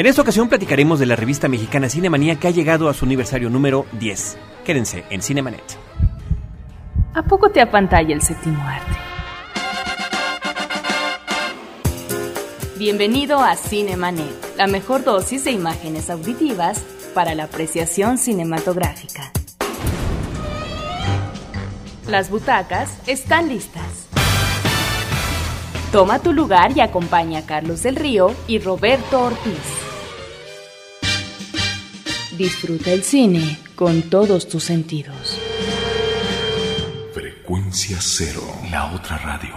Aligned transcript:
En 0.00 0.06
esta 0.06 0.22
ocasión 0.22 0.48
platicaremos 0.48 0.98
de 0.98 1.04
la 1.04 1.14
revista 1.14 1.46
mexicana 1.46 1.90
Cinemanía 1.90 2.36
que 2.36 2.48
ha 2.48 2.50
llegado 2.50 2.88
a 2.88 2.94
su 2.94 3.04
aniversario 3.04 3.50
número 3.50 3.84
10. 3.98 4.38
Quédense 4.64 5.04
en 5.10 5.20
Cinemanet. 5.20 5.76
¿A 7.12 7.22
poco 7.22 7.50
te 7.50 7.60
apantalla 7.60 8.14
el 8.14 8.22
séptimo 8.22 8.62
arte? 8.66 8.96
Bienvenido 12.78 13.40
a 13.40 13.54
Cinemanet, 13.56 14.56
la 14.56 14.66
mejor 14.68 15.04
dosis 15.04 15.44
de 15.44 15.50
imágenes 15.50 16.08
auditivas 16.08 16.82
para 17.12 17.34
la 17.34 17.44
apreciación 17.44 18.16
cinematográfica. 18.16 19.30
Las 22.08 22.30
butacas 22.30 22.96
están 23.06 23.50
listas. 23.50 24.08
Toma 25.92 26.20
tu 26.20 26.32
lugar 26.32 26.74
y 26.74 26.80
acompaña 26.80 27.40
a 27.40 27.42
Carlos 27.44 27.82
del 27.82 27.96
Río 27.96 28.34
y 28.48 28.60
Roberto 28.60 29.24
Ortiz. 29.24 29.89
Disfruta 32.40 32.90
el 32.90 33.02
cine 33.02 33.58
con 33.74 34.00
todos 34.00 34.48
tus 34.48 34.64
sentidos. 34.64 35.38
Frecuencia 37.12 37.98
cero, 38.00 38.40
la 38.70 38.94
otra 38.94 39.18
radio. 39.18 39.54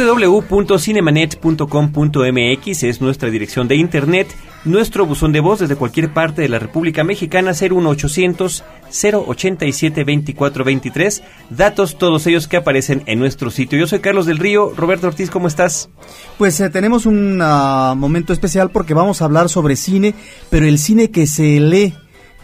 www.cinemanet.com.mx 0.00 2.82
es 2.84 3.02
nuestra 3.02 3.28
dirección 3.28 3.68
de 3.68 3.76
internet, 3.76 4.34
nuestro 4.64 5.04
buzón 5.04 5.32
de 5.32 5.40
voz 5.40 5.60
desde 5.60 5.76
cualquier 5.76 6.14
parte 6.14 6.40
de 6.40 6.48
la 6.48 6.58
República 6.58 7.04
Mexicana 7.04 7.52
01800 7.52 8.64
087 8.90 10.00
2423, 10.00 11.22
datos 11.50 11.98
todos 11.98 12.26
ellos 12.26 12.48
que 12.48 12.56
aparecen 12.56 13.02
en 13.04 13.18
nuestro 13.18 13.50
sitio. 13.50 13.78
Yo 13.78 13.86
soy 13.86 14.00
Carlos 14.00 14.24
del 14.24 14.38
Río, 14.38 14.72
Roberto 14.74 15.06
Ortiz, 15.06 15.28
¿cómo 15.30 15.48
estás? 15.48 15.90
Pues 16.38 16.58
eh, 16.60 16.70
tenemos 16.70 17.04
un 17.04 17.42
uh, 17.42 17.94
momento 17.94 18.32
especial 18.32 18.70
porque 18.70 18.94
vamos 18.94 19.20
a 19.20 19.26
hablar 19.26 19.50
sobre 19.50 19.76
cine, 19.76 20.14
pero 20.48 20.64
el 20.66 20.78
cine 20.78 21.10
que 21.10 21.26
se 21.26 21.60
lee 21.60 21.92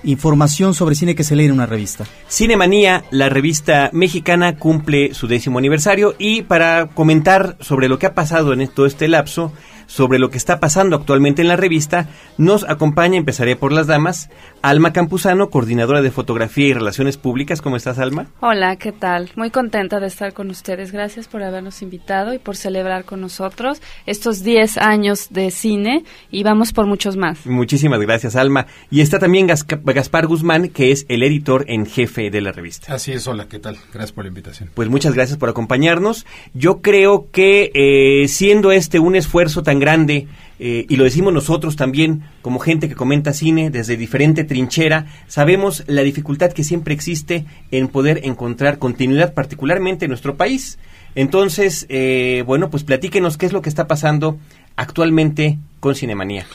información 0.07 0.73
sobre 0.73 0.95
cine 0.95 1.15
que 1.15 1.25
se 1.25 1.37
lee 1.37 1.45
en 1.45 1.53
una 1.53 1.67
revista. 1.67 2.05
Cinemanía, 2.31 3.05
la 3.11 3.29
revista 3.29 3.91
mexicana, 3.93 4.57
cumple 4.57 5.13
su 5.13 5.27
décimo 5.27 5.59
aniversario 5.59 6.15
y 6.19 6.43
para 6.43 6.87
comentar 6.87 7.57
sobre 7.61 7.89
lo 7.89 7.99
que 7.99 8.07
ha 8.07 8.15
pasado 8.15 8.53
en 8.53 8.67
todo 8.69 8.87
este 8.87 9.09
lapso, 9.09 9.53
sobre 9.87 10.19
lo 10.19 10.31
que 10.31 10.39
está 10.39 10.61
pasando 10.61 10.97
actualmente 10.97 11.43
en 11.43 11.49
la 11.49 11.57
revista, 11.57 12.09
nos 12.39 12.65
acompaña, 12.65 13.17
empezaré 13.17 13.57
por 13.57 13.73
las 13.73 13.87
damas, 13.87 14.31
Alma 14.63 14.93
Campuzano, 14.93 15.51
coordinadora 15.51 16.03
de 16.03 16.11
fotografía 16.11 16.67
y 16.67 16.73
relaciones 16.73 17.17
públicas. 17.17 17.63
¿Cómo 17.63 17.77
estás, 17.77 17.99
Alma? 17.99 18.27
Hola, 18.41 18.77
¿qué 18.77 18.93
tal? 18.93 19.31
Muy 19.37 19.51
contenta 19.51 20.01
de 20.01 20.07
estar 20.09 20.33
con 20.33 20.51
ustedes. 20.51 20.93
Gracias 20.93 21.29
por 21.29 21.43
habernos 21.43 21.83
invitado 21.83 22.35
y 22.35 22.39
por 22.39 22.57
celebrar 22.57 23.05
con 23.05 23.21
nosotros 23.21 23.81
estos 24.07 24.43
10 24.43 24.79
años 24.79 25.29
de 25.31 25.51
cine 25.51 26.05
y 26.31 26.43
vamos 26.43 26.73
por 26.73 26.87
muchos 26.87 27.17
más. 27.17 27.47
Muchísimas 27.47 28.01
gracias, 28.01 28.37
Alma. 28.37 28.67
Y 28.91 29.01
está 29.01 29.19
también 29.19 29.47
Gaspar 29.47 30.27
Guzmán, 30.27 30.69
que 30.69 30.91
es 30.91 31.07
el 31.09 31.23
editor 31.23 31.65
en 31.69 31.87
jefe 31.87 32.31
de 32.31 32.41
la 32.41 32.53
revista. 32.53 32.95
Así 32.95 33.13
es, 33.13 33.27
hola, 33.27 33.47
¿qué 33.49 33.59
tal? 33.59 33.77
Gracias 33.93 34.13
por 34.13 34.25
la 34.25 34.29
invitación. 34.29 34.71
Pues 34.75 34.89
muchas 34.89 35.15
gracias 35.15 35.39
por 35.39 35.49
acompañarnos. 35.49 36.27
Yo 36.55 36.81
creo 36.83 37.29
que 37.31 37.71
eh, 37.75 38.29
siendo 38.29 38.73
este 38.73 38.99
un 38.99 39.17
esfuerzo 39.17 39.63
tan 39.63 39.76
grande, 39.81 40.27
eh, 40.59 40.87
y 40.89 40.97
lo 40.97 41.05
decimos 41.05 41.33
nosotros 41.33 41.77
también, 41.77 42.23
como 42.41 42.59
gente 42.59 42.89
que 42.89 42.95
comenta 42.95 43.33
cine 43.33 43.71
desde 43.71 43.97
diferente 43.97 44.45
trinchera, 44.45 45.07
sabemos 45.27 45.85
la 45.87 46.03
dificultad 46.03 46.53
que 46.53 46.65
siempre 46.65 46.95
existe 46.95 47.45
en 47.71 47.89
poder 47.89 48.23
encontrar 48.25 48.79
continuidad, 48.79 49.35
particularmente 49.35 50.07
en 50.07 50.11
nuestro 50.11 50.37
país. 50.37 50.79
Entonces, 51.15 51.87
eh, 51.89 52.43
bueno, 52.47 52.71
pues 52.71 52.85
platíquenos 52.85 53.37
qué 53.37 53.47
es 53.47 53.53
lo 53.53 53.63
que 53.63 53.69
está 53.69 53.87
pasando 53.87 54.39
actualmente 54.77 55.59
con 55.81 55.95
Cinemanía. 55.95 56.47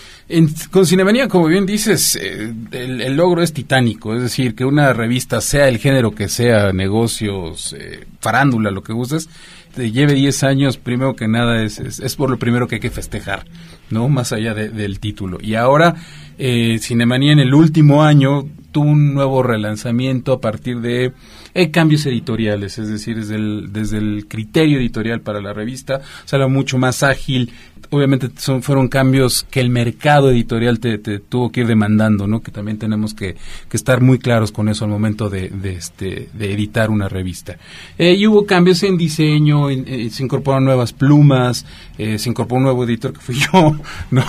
Con 0.72 0.85
Cinemanía, 0.85 1.28
como 1.28 1.47
bien 1.47 1.66
dices, 1.66 2.16
eh, 2.16 2.53
el, 2.72 3.01
el, 3.01 3.16
logro 3.16 3.41
es 3.41 3.53
titánico, 3.53 4.16
es 4.16 4.22
decir, 4.22 4.56
que 4.56 4.66
una 4.66 4.94
revista, 4.94 5.41
sea 5.41 5.68
el 5.68 5.78
género 5.78 6.12
que 6.12 6.28
sea, 6.28 6.72
negocios, 6.74 7.75
farándula, 8.19 8.72
lo 8.72 8.84
que 8.84 8.94
gustes, 8.94 9.29
te 9.75 9.91
lleve 9.91 10.13
10 10.13 10.43
años, 10.43 10.77
primero 10.77 11.15
que 11.15 11.27
nada, 11.27 11.63
es, 11.63 11.79
es, 11.79 11.99
es, 11.99 12.15
por 12.15 12.29
lo 12.29 12.37
primero 12.37 12.67
que 12.67 12.75
hay 12.75 12.81
que 12.81 12.89
festejar, 12.89 13.45
¿no? 13.89 14.09
Más 14.09 14.31
allá 14.33 14.53
de, 14.53 14.69
del 14.69 14.99
título. 14.99 15.37
Y 15.41 15.55
ahora, 15.55 15.95
eh, 16.37 16.79
Cinemanía 16.79 17.33
en 17.33 17.39
el 17.39 17.53
último 17.53 18.03
año 18.03 18.45
tuvo 18.71 18.89
un 18.89 19.13
nuevo 19.13 19.43
relanzamiento 19.43 20.33
a 20.33 20.41
partir 20.41 20.79
de 20.79 21.13
eh, 21.53 21.71
cambios 21.71 22.05
editoriales, 22.05 22.77
es 22.77 22.87
decir, 22.87 23.17
desde 23.17 23.35
el, 23.35 23.73
desde 23.73 23.97
el 23.97 24.27
criterio 24.27 24.79
editorial 24.79 25.21
para 25.21 25.41
la 25.41 25.53
revista, 25.53 26.01
o 26.31 26.49
mucho 26.49 26.77
más 26.77 27.03
ágil. 27.03 27.51
Obviamente 27.90 28.30
fueron 28.62 28.88
cambios 28.88 29.46
que 29.50 29.59
el 29.59 29.69
mercado 29.69 30.31
editorial 30.31 30.80
te, 30.80 30.97
tuvo 30.97 31.52
que 31.52 31.62
ir 31.62 31.68
demandando, 31.68 32.28
¿no? 32.28 32.42
Que 32.42 32.52
también 32.52 32.78
tenemos 32.78 33.14
que, 33.14 33.36
estar 33.72 34.02
muy 34.02 34.19
claros 34.19 34.52
con 34.52 34.69
eso 34.69 34.86
al 34.86 34.92
momento 34.92 35.30
de, 35.30 35.52
este, 35.64 36.30
editar 36.40 36.90
una 36.90 37.09
revista. 37.09 37.58
Eh, 37.97 38.14
y 38.14 38.28
hubo 38.28 38.46
cambios 38.46 38.84
en 38.84 38.97
diseño, 38.97 39.69
eh, 39.69 40.09
se 40.12 40.24
incorporaron 40.24 40.66
nuevas 40.66 40.94
plumas, 40.94 41.66
eh, 41.97 42.18
se 42.18 42.30
incorporó 42.30 42.58
un 42.58 42.64
nuevo 42.64 42.84
editor 42.84 43.14
que 43.14 43.19
fui 43.19 43.36
yo, 43.53 43.75
¿no? 44.12 44.24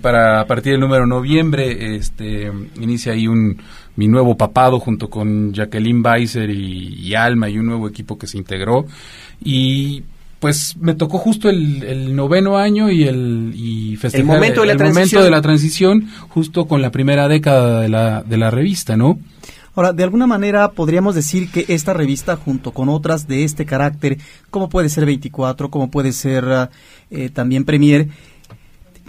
para 0.00 0.40
a 0.40 0.46
partir 0.46 0.72
del 0.72 0.80
número 0.80 1.06
noviembre, 1.06 1.96
este, 1.96 2.52
inicia 2.80 3.12
ahí 3.12 3.26
un 3.26 3.58
mi 3.96 4.06
nuevo 4.06 4.36
papado 4.36 4.78
junto 4.78 5.10
con 5.10 5.52
Jacqueline 5.52 6.06
Weiser 6.06 6.48
y, 6.50 6.94
y, 7.00 7.14
Alma 7.14 7.50
y 7.50 7.58
un 7.58 7.66
nuevo 7.66 7.88
equipo 7.88 8.16
que 8.16 8.28
se 8.28 8.38
integró. 8.38 8.86
Y 9.42 10.04
pues 10.38 10.76
me 10.78 10.94
tocó 10.94 11.18
justo 11.18 11.48
el, 11.48 11.82
el 11.82 12.14
noveno 12.14 12.58
año 12.58 12.90
y 12.90 13.04
el 13.04 13.52
y 13.54 13.96
festejar 13.96 14.20
el 14.20 14.26
momento, 14.26 14.60
de 14.60 14.66
la, 14.68 14.72
el 14.74 14.78
momento 14.78 15.22
de 15.22 15.30
la 15.30 15.42
transición 15.42 16.08
justo 16.28 16.66
con 16.66 16.80
la 16.80 16.90
primera 16.90 17.28
década 17.28 17.80
de 17.80 17.88
la, 17.88 18.22
de 18.22 18.36
la 18.36 18.50
revista, 18.50 18.96
¿no? 18.96 19.18
Ahora, 19.74 19.92
de 19.92 20.02
alguna 20.02 20.26
manera 20.26 20.72
podríamos 20.72 21.14
decir 21.14 21.50
que 21.50 21.64
esta 21.68 21.94
revista, 21.94 22.36
junto 22.36 22.72
con 22.72 22.88
otras 22.88 23.28
de 23.28 23.44
este 23.44 23.64
carácter, 23.64 24.18
como 24.50 24.68
puede 24.68 24.88
ser 24.88 25.06
24, 25.06 25.70
como 25.70 25.90
puede 25.90 26.12
ser 26.12 26.68
eh, 27.10 27.30
también 27.30 27.64
Premier, 27.64 28.08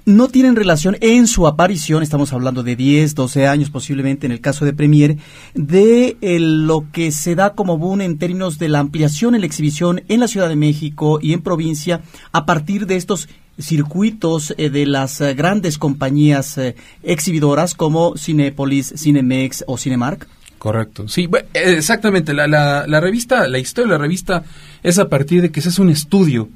no 0.06 0.28
tienen 0.28 0.56
relación 0.56 0.98
en 1.02 1.28
su 1.28 1.48
aparición, 1.48 2.04
estamos 2.04 2.34
hablando 2.34 2.64
de 2.64 2.76
10, 2.76 3.16
12 3.16 3.48
años 3.48 3.70
posiblemente 3.70 4.26
en 4.26 4.32
el 4.32 4.42
caso 4.42 4.66
de 4.66 4.74
Premier, 4.74 5.18
de 5.54 6.18
eh, 6.22 6.40
lo 6.40 6.86
que 6.92 7.12
se 7.12 7.36
da 7.36 7.54
como 7.54 7.78
boom 7.78 8.02
en 8.02 8.18
términos 8.18 8.58
de 8.58 8.70
la 8.70 8.80
ampliación 8.80 9.36
en 9.36 9.42
la 9.42 9.48
exhibición 9.48 10.04
en 10.08 10.20
la 10.20 10.28
Ciudad 10.28 10.50
de 10.50 10.56
México 10.56 11.20
y 11.22 11.34
en 11.34 11.42
provincia 11.42 12.02
a 12.32 12.46
partir 12.46 12.86
de 12.86 12.96
estos 12.96 13.30
circuitos 13.60 14.54
eh, 14.58 14.70
de 14.70 14.86
las 14.86 15.22
eh, 15.22 15.34
grandes 15.34 15.78
compañías 15.78 16.58
eh, 16.58 16.76
exhibidoras 17.04 17.76
como 17.76 18.16
Cinepolis, 18.18 18.94
Cinemex 18.98 19.66
o 19.68 19.78
Cinemark? 19.78 20.28
Correcto, 20.58 21.08
sí, 21.08 21.30
exactamente. 21.54 22.34
La, 22.34 22.48
la, 22.48 22.86
la, 22.86 23.00
revista, 23.00 23.48
la 23.48 23.60
historia 23.60 23.94
de 23.94 23.98
la 23.98 24.02
revista 24.02 24.44
es 24.84 25.00
a 25.00 25.08
partir 25.08 25.42
de 25.42 25.52
que 25.52 25.62
se 25.62 25.70
hace 25.70 25.81
un 25.81 25.90
estudio 25.90 26.50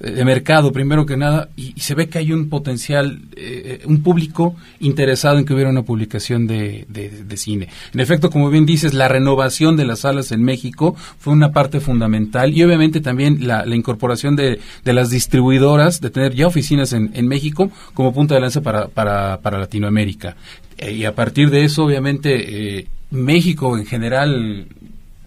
de 0.00 0.24
mercado, 0.24 0.72
primero 0.72 1.04
que 1.04 1.18
nada, 1.18 1.50
y, 1.56 1.78
se 1.78 1.94
ve 1.94 2.08
que 2.08 2.18
hay 2.18 2.32
un 2.32 2.48
potencial, 2.48 3.20
eh, 3.36 3.82
un 3.84 4.02
público 4.02 4.56
interesado 4.80 5.38
en 5.38 5.44
que 5.44 5.52
hubiera 5.52 5.68
una 5.68 5.82
publicación 5.82 6.46
de, 6.46 6.86
de, 6.88 7.10
de, 7.10 7.36
cine. 7.36 7.68
En 7.92 8.00
efecto, 8.00 8.30
como 8.30 8.48
bien 8.48 8.64
dices, 8.64 8.94
la 8.94 9.08
renovación 9.08 9.76
de 9.76 9.84
las 9.84 10.00
salas 10.00 10.32
en 10.32 10.42
México 10.42 10.96
fue 11.18 11.34
una 11.34 11.52
parte 11.52 11.80
fundamental 11.80 12.56
y 12.56 12.62
obviamente 12.62 13.00
también 13.00 13.46
la, 13.46 13.66
la 13.66 13.76
incorporación 13.76 14.36
de, 14.36 14.58
de, 14.84 14.92
las 14.94 15.10
distribuidoras, 15.10 16.00
de 16.00 16.08
tener 16.08 16.34
ya 16.34 16.46
oficinas 16.46 16.94
en, 16.94 17.10
en 17.12 17.28
México 17.28 17.70
como 17.92 18.14
punta 18.14 18.34
de 18.34 18.40
lanza 18.40 18.62
para, 18.62 18.88
para, 18.88 19.40
para 19.42 19.58
Latinoamérica. 19.58 20.34
Eh, 20.78 20.92
y 20.92 21.04
a 21.04 21.14
partir 21.14 21.50
de 21.50 21.64
eso, 21.64 21.84
obviamente, 21.84 22.78
eh, 22.78 22.86
México 23.10 23.76
en 23.76 23.84
general 23.84 24.66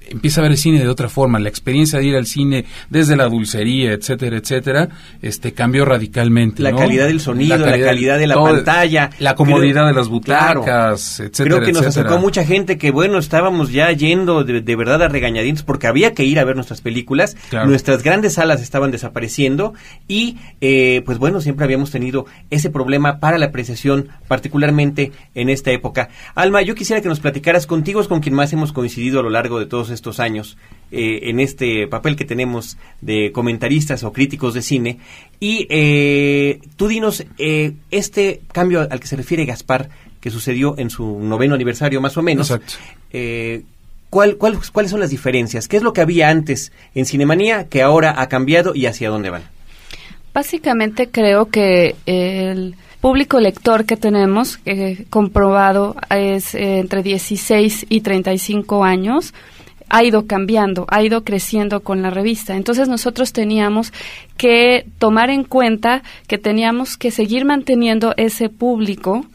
empieza 0.10 0.42
a 0.42 0.44
ver 0.44 0.52
el 0.52 0.58
cine 0.58 0.80
de 0.80 0.88
otra 0.88 1.10
forma, 1.10 1.40
la 1.40 1.50
experiencia 1.50 2.00
de 2.00 2.06
ir 2.06 2.16
al 2.16 2.26
cine 2.26 2.66
desde 2.90 3.16
la 3.16 3.28
dulcería, 3.28 3.94
etcétera, 3.94 4.38
etcétera, 4.38 4.90
este 5.22 5.54
cambió 5.54 5.86
radicalmente. 5.86 6.64
La 6.64 6.72
¿no? 6.72 6.78
calidad 6.78 7.08
del 7.08 7.20
sonido, 7.20 7.58
la 7.58 7.66
calidad, 7.66 7.86
la 7.86 7.92
calidad 7.92 8.18
de 8.20 8.28
la 8.28 8.36
todo, 8.36 8.46
pantalla, 8.46 9.10
la 9.20 9.36
comodidad 9.36 9.82
creo, 9.82 9.88
de 9.88 9.94
las 9.94 10.08
butacas, 10.10 10.64
claro, 10.64 10.94
etcétera. 10.96 11.50
Creo 11.50 11.62
que 11.66 11.74
nos 11.74 11.86
acercó 11.86 12.18
mucha 12.18 12.46
gente 12.46 12.78
que 12.78 12.92
bueno, 12.92 13.18
estábamos 13.18 13.72
ya 13.72 13.92
yendo 13.92 14.44
de, 14.44 14.62
de, 14.62 14.76
verdad 14.76 15.02
a 15.04 15.08
regañadientes 15.08 15.64
porque 15.64 15.88
había 15.88 16.14
que 16.14 16.24
ir 16.24 16.40
a 16.40 16.44
ver 16.44 16.56
nuestras 16.56 16.82
películas, 16.82 17.36
claro. 17.50 17.68
nuestras 17.68 18.04
grandes 18.04 18.34
salas 18.34 18.62
estaban 18.62 18.92
desapareciendo 18.92 19.74
y 20.08 20.38
eh, 20.62 21.02
pues 21.06 21.18
bueno, 21.18 21.42
siempre 21.42 21.66
habíamos 21.66 21.92
tenido 21.92 22.26
ese 22.50 22.70
problema 22.70 23.20
para 23.20 23.38
la 23.38 23.48
apreciación, 23.48 24.10
particularmente 24.28 25.12
en 25.36 25.50
esta 25.50 25.72
época. 25.72 26.10
Alma, 26.36 26.62
yo 26.62 26.76
quisiera 26.76 27.02
que 27.02 27.10
nos 27.10 27.20
platicaras 27.20 27.68
contigo, 27.68 28.02
es 28.02 28.08
con 28.08 28.20
quien 28.20 28.36
más 28.36 28.54
hemos 28.54 28.74
coincidido 28.74 29.20
a 29.20 29.24
lo 29.24 29.30
largo 29.30 29.60
de 29.60 29.66
todos 29.66 29.90
estos 29.94 30.20
años 30.20 30.58
eh, 30.92 31.30
en 31.30 31.40
este 31.40 31.88
papel 31.88 32.16
que 32.16 32.26
tenemos 32.26 32.78
de 33.02 33.32
comentaristas 33.32 34.04
o 34.04 34.14
críticos 34.14 34.54
de 34.54 34.62
cine. 34.62 35.00
Y 35.40 35.68
eh, 35.70 36.60
tú 36.76 36.88
dinos, 36.88 37.26
eh, 37.38 37.74
este 37.92 38.42
cambio 38.52 38.88
al 38.90 39.00
que 39.00 39.08
se 39.08 39.16
refiere 39.16 39.46
Gaspar, 39.46 39.90
que 40.20 40.30
sucedió 40.30 40.76
en 40.78 40.90
su 40.90 41.20
noveno 41.20 41.56
aniversario 41.56 42.00
más 42.00 42.16
o 42.18 42.22
menos, 42.22 42.50
Exacto. 42.50 42.76
Eh, 43.12 43.64
¿cuál, 44.10 44.38
¿cuáles 44.38 44.92
son 44.92 45.00
las 45.00 45.10
diferencias? 45.10 45.68
¿Qué 45.68 45.78
es 45.78 45.84
lo 45.84 45.94
que 45.94 46.02
había 46.02 46.30
antes 46.30 46.72
en 46.96 47.06
Cinemanía 47.06 47.68
que 47.68 47.82
ahora 47.82 48.22
ha 48.22 48.30
cambiado 48.30 48.74
y 48.76 48.86
hacia 48.86 49.10
dónde 49.10 49.30
van? 49.30 49.44
Básicamente 50.34 51.10
creo 51.10 51.50
que 51.50 51.96
el 52.06 52.76
público 53.04 53.42
lector 53.42 53.84
que 53.84 53.98
tenemos, 53.98 54.60
eh, 54.66 55.06
comprobado, 55.10 55.98
es 56.10 56.56
eh, 56.56 56.80
entre 56.80 57.04
16 57.04 57.88
y 57.90 58.00
35 58.00 58.86
años, 58.86 59.34
ha 59.90 60.04
ido 60.04 60.28
cambiando, 60.28 60.86
ha 60.90 61.04
ido 61.04 61.24
creciendo 61.24 61.82
con 61.82 62.02
la 62.02 62.10
revista. 62.10 62.56
Entonces 62.56 62.88
nosotros 62.88 63.34
teníamos 63.34 63.94
que 64.38 64.86
tomar 65.00 65.30
en 65.30 65.44
cuenta 65.44 66.04
que 66.28 66.38
teníamos 66.38 66.98
que 66.98 67.12
seguir 67.12 67.46
manteniendo 67.46 68.14
ese 68.18 68.50
público 68.50 69.26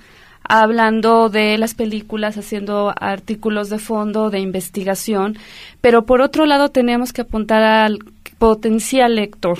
hablando 0.48 1.28
de 1.28 1.58
las 1.58 1.74
películas, 1.74 2.38
haciendo 2.38 2.92
artículos 2.98 3.68
de 3.68 3.78
fondo, 3.78 4.30
de 4.30 4.40
investigación, 4.40 5.36
pero 5.80 6.06
por 6.06 6.22
otro 6.22 6.46
lado 6.46 6.70
teníamos 6.70 7.12
que 7.12 7.20
apuntar 7.20 7.62
al 7.62 7.98
potencial 8.38 9.14
lector, 9.14 9.58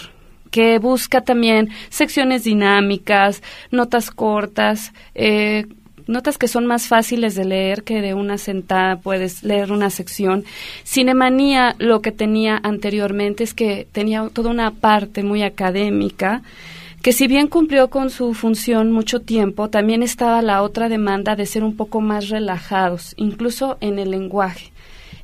que 0.50 0.79
busca 0.79 1.20
también 1.20 1.69
secciones 1.90 2.44
dinámicas, 2.44 3.43
notas 3.70 4.11
cortas, 4.11 4.94
eh, 5.14 5.67
notas 6.09 6.39
que 6.39 6.49
son 6.49 6.67
más 6.67 6.89
fáciles 6.89 7.35
de 7.37 7.45
leer 7.45 7.85
que 7.85 8.01
de 8.01 8.15
una 8.15 8.39
sentada 8.39 8.97
puedes 8.97 9.45
leer 9.45 9.71
una 9.71 9.91
sección. 9.91 10.45
Cinemanía 10.85 11.77
lo 11.79 12.03
que 12.03 12.11
tenía 12.11 12.59
anteriormente 12.63 13.45
es 13.45 13.55
que 13.55 13.87
tenía 13.93 14.29
toda 14.33 14.51
una 14.51 14.73
parte 14.73 15.23
muy 15.23 15.43
académica 15.43 16.43
que 17.03 17.13
si 17.13 17.29
bien 17.29 17.47
cumplió 17.47 17.91
con 17.91 18.11
su 18.11 18.35
función 18.35 18.91
mucho 18.91 19.21
tiempo, 19.21 19.71
también 19.71 20.03
estaba 20.03 20.43
la 20.43 20.63
otra 20.63 20.89
demanda 20.89 21.37
de 21.37 21.47
ser 21.47 21.63
un 21.63 21.77
poco 21.77 22.01
más 22.01 22.29
relajados, 22.29 23.15
incluso 23.17 23.79
en 23.81 24.01
el 24.01 24.11
lenguaje 24.11 24.73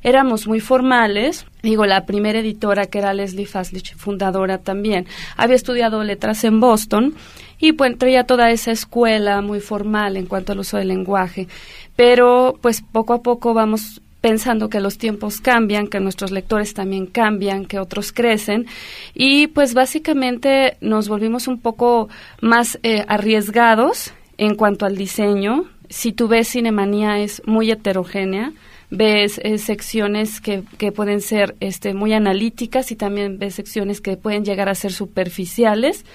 éramos 0.05 0.47
muy 0.47 0.59
formales. 0.59 1.47
Digo, 1.63 1.87
la 1.87 2.05
primera 2.05 2.39
editora, 2.39 2.85
que 2.85 2.99
era 2.99 3.15
Leslie 3.15 3.47
Faslich, 3.47 3.95
fundadora 3.95 4.59
también, 4.59 5.07
había 5.35 5.55
estudiado 5.55 6.03
letras 6.03 6.43
en 6.43 6.59
Boston 6.59 7.15
y 7.59 7.71
pues 7.71 7.97
traía 7.97 8.23
toda 8.25 8.51
esa 8.51 8.71
escuela 8.71 9.41
muy 9.41 9.59
formal 9.59 10.15
en 10.15 10.27
cuanto 10.27 10.51
al 10.51 10.59
uso 10.59 10.77
del 10.77 10.89
lenguaje. 10.89 11.47
Pero 11.95 12.55
pues 12.61 12.83
poco 12.83 13.13
a 13.13 13.23
poco 13.23 13.55
vamos 13.55 13.99
pensando 14.21 14.69
que 14.69 14.79
los 14.79 14.99
tiempos 14.99 15.41
cambian, 15.41 15.87
que 15.87 15.99
nuestros 15.99 16.29
lectores 16.29 16.75
también 16.75 17.07
cambian, 17.07 17.65
que 17.65 17.79
otros 17.79 18.11
crecen 18.11 18.67
y 19.15 19.47
pues 19.47 19.73
básicamente 19.73 20.77
nos 20.81 21.09
volvimos 21.09 21.47
un 21.47 21.59
poco 21.59 22.09
más 22.41 22.77
eh, 22.83 23.05
arriesgados 23.07 24.13
en 24.37 24.53
cuanto 24.53 24.85
al 24.85 24.97
diseño. 24.97 25.65
Si 25.89 26.11
tú 26.11 26.27
ves 26.27 26.49
Cinemanía 26.49 27.19
es 27.19 27.41
muy 27.47 27.71
heterogénea, 27.71 28.51
ves 28.89 29.39
eh, 29.43 29.57
secciones 29.57 30.41
que, 30.41 30.63
que, 30.77 30.91
pueden 30.91 31.21
ser 31.21 31.55
este, 31.59 31.93
muy 31.93 32.13
analíticas 32.13 32.91
y 32.91 32.95
también 32.95 33.39
ves 33.39 33.55
secciones 33.55 34.01
que 34.01 34.17
pueden 34.17 34.45
llegar 34.45 34.69
a 34.69 34.75
ser 34.75 34.91
superficiales. 34.91 36.05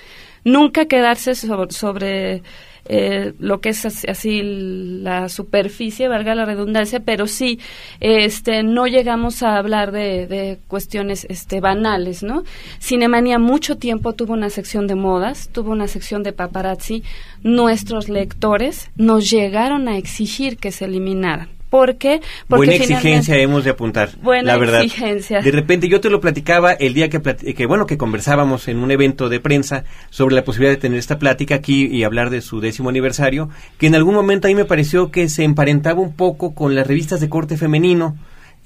Nunca 0.43 0.87
quedarse 0.87 1.35
sobre, 1.35 2.43
eh, 2.87 3.35
lo 3.39 3.61
que 3.61 3.71
es 3.71 3.85
así, 3.85 4.41
la 4.43 5.29
superficie, 5.29 6.09
valga 6.09 6.35
la 6.35 6.47
redundancia, 6.47 7.01
pero 7.01 7.27
sí, 7.27 7.59
este, 8.01 8.63
no 8.63 8.87
llegamos 8.87 9.43
a 9.43 9.59
hablar 9.59 9.93
de, 9.93 10.27
de, 10.27 10.59
cuestiones 10.67 11.27
este, 11.29 11.61
banales, 11.61 12.23
¿no? 12.23 12.45
Cinemanía 12.81 13.39
mucho 13.39 13.77
tiempo 13.77 14.15
tuvo 14.15 14.33
una 14.33 14.49
sección 14.49 14.87
de 14.87 14.95
modas, 14.95 15.51
tuvo 15.53 15.73
una 15.73 15.89
sección 15.89 16.23
de 16.23 16.33
paparazzi. 16.33 17.03
Nuestros 17.43 18.09
lectores 18.09 18.91
nos 18.97 19.29
llegaron 19.31 19.89
a 19.89 19.99
exigir 19.99 20.57
que 20.57 20.73
se 20.73 20.87
eliminaran 20.87 21.60
porque 21.71 22.21
buena 22.49 22.75
exigencia 22.75 23.37
hemos 23.37 23.65
de 23.65 23.71
apuntar 23.71 24.11
buena 24.21 24.53
la 24.53 24.59
verdad 24.59 24.83
exigencia. 24.83 25.41
de 25.41 25.51
repente 25.51 25.89
yo 25.89 26.01
te 26.01 26.11
lo 26.11 26.21
platicaba 26.21 26.73
el 26.73 26.93
día 26.93 27.09
que, 27.09 27.21
que 27.21 27.67
bueno 27.67 27.87
que 27.87 27.97
conversábamos 27.97 28.69
en 28.69 28.79
un 28.79 28.91
evento 28.91 29.29
de 29.29 29.41
prensa 29.41 29.85
sobre 30.11 30.35
la 30.35 30.45
posibilidad 30.45 30.75
de 30.75 30.81
tener 30.81 30.99
esta 30.99 31.19
plática 31.19 31.55
aquí 31.55 31.87
y 31.87 32.03
hablar 32.03 32.31
de 32.31 32.43
su 32.43 32.61
décimo 32.61 32.89
aniversario 32.89 33.49
que 33.79 33.87
en 33.87 33.95
algún 33.95 34.15
momento 34.15 34.49
a 34.49 34.51
mí 34.51 34.55
me 34.55 34.65
pareció 34.65 35.11
que 35.11 35.29
se 35.29 35.45
emparentaba 35.45 36.01
un 36.01 36.15
poco 36.15 36.55
con 36.55 36.75
las 36.75 36.87
revistas 36.87 37.21
de 37.21 37.29
corte 37.29 37.57
femenino 37.57 38.17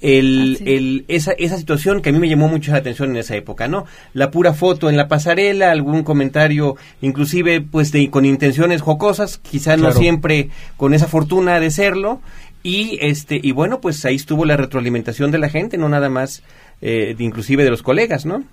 el, 0.05 0.59
el, 0.65 1.05
esa, 1.07 1.31
esa 1.31 1.57
situación 1.57 2.01
que 2.01 2.09
a 2.09 2.13
mí 2.13 2.19
me 2.19 2.29
llamó 2.29 2.47
mucho 2.47 2.71
la 2.71 2.77
atención 2.77 3.09
en 3.09 3.17
esa 3.17 3.35
época, 3.35 3.67
¿no? 3.67 3.85
La 4.13 4.29
pura 4.29 4.53
foto 4.53 4.87
en 4.89 4.97
la 4.97 5.07
pasarela, 5.07 5.71
algún 5.71 6.03
comentario, 6.03 6.75
inclusive, 7.01 7.61
pues, 7.61 7.91
de, 7.91 8.11
con 8.11 8.23
intenciones 8.23 8.81
jocosas, 8.81 9.39
quizá 9.39 9.77
no 9.77 9.91
siempre 9.91 10.49
con 10.77 10.93
esa 10.93 11.07
fortuna 11.07 11.59
de 11.59 11.71
serlo, 11.71 12.21
y 12.61 12.97
este 13.01 13.39
y 13.41 13.51
bueno 13.51 13.79
pues 13.79 14.03
ahí 14.05 14.15
estuvo 14.15 14.43
la 14.43 14.57
retroalimentación 14.57 15.29
de 15.29 15.37
la 15.37 15.49
gente 15.49 15.77
no 15.77 15.87
nada 15.87 16.09
más 16.09 16.41
eh, 16.81 17.15
inclusive 17.19 17.63
de 17.63 17.69
los 17.69 17.83
colegas 17.83 18.25
no 18.25 18.43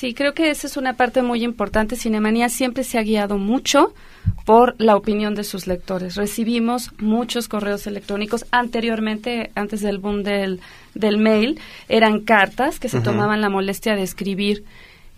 sí 0.00 0.14
creo 0.14 0.32
que 0.32 0.48
esa 0.48 0.66
es 0.66 0.78
una 0.78 0.94
parte 0.94 1.20
muy 1.22 1.44
importante 1.44 1.94
Cinemanía 1.94 2.48
siempre 2.48 2.84
se 2.84 2.98
ha 2.98 3.02
guiado 3.02 3.36
mucho 3.36 3.92
por 4.46 4.74
la 4.78 4.96
opinión 4.96 5.34
de 5.34 5.44
sus 5.44 5.66
lectores 5.66 6.14
recibimos 6.14 6.90
muchos 6.98 7.48
correos 7.48 7.86
electrónicos 7.86 8.46
anteriormente 8.50 9.50
antes 9.54 9.82
del 9.82 9.98
boom 9.98 10.22
del 10.22 10.60
del 10.94 11.18
mail 11.18 11.60
eran 11.90 12.20
cartas 12.20 12.80
que 12.80 12.88
se 12.88 13.02
tomaban 13.02 13.42
la 13.42 13.50
molestia 13.50 13.94
de 13.94 14.02
escribir 14.02 14.64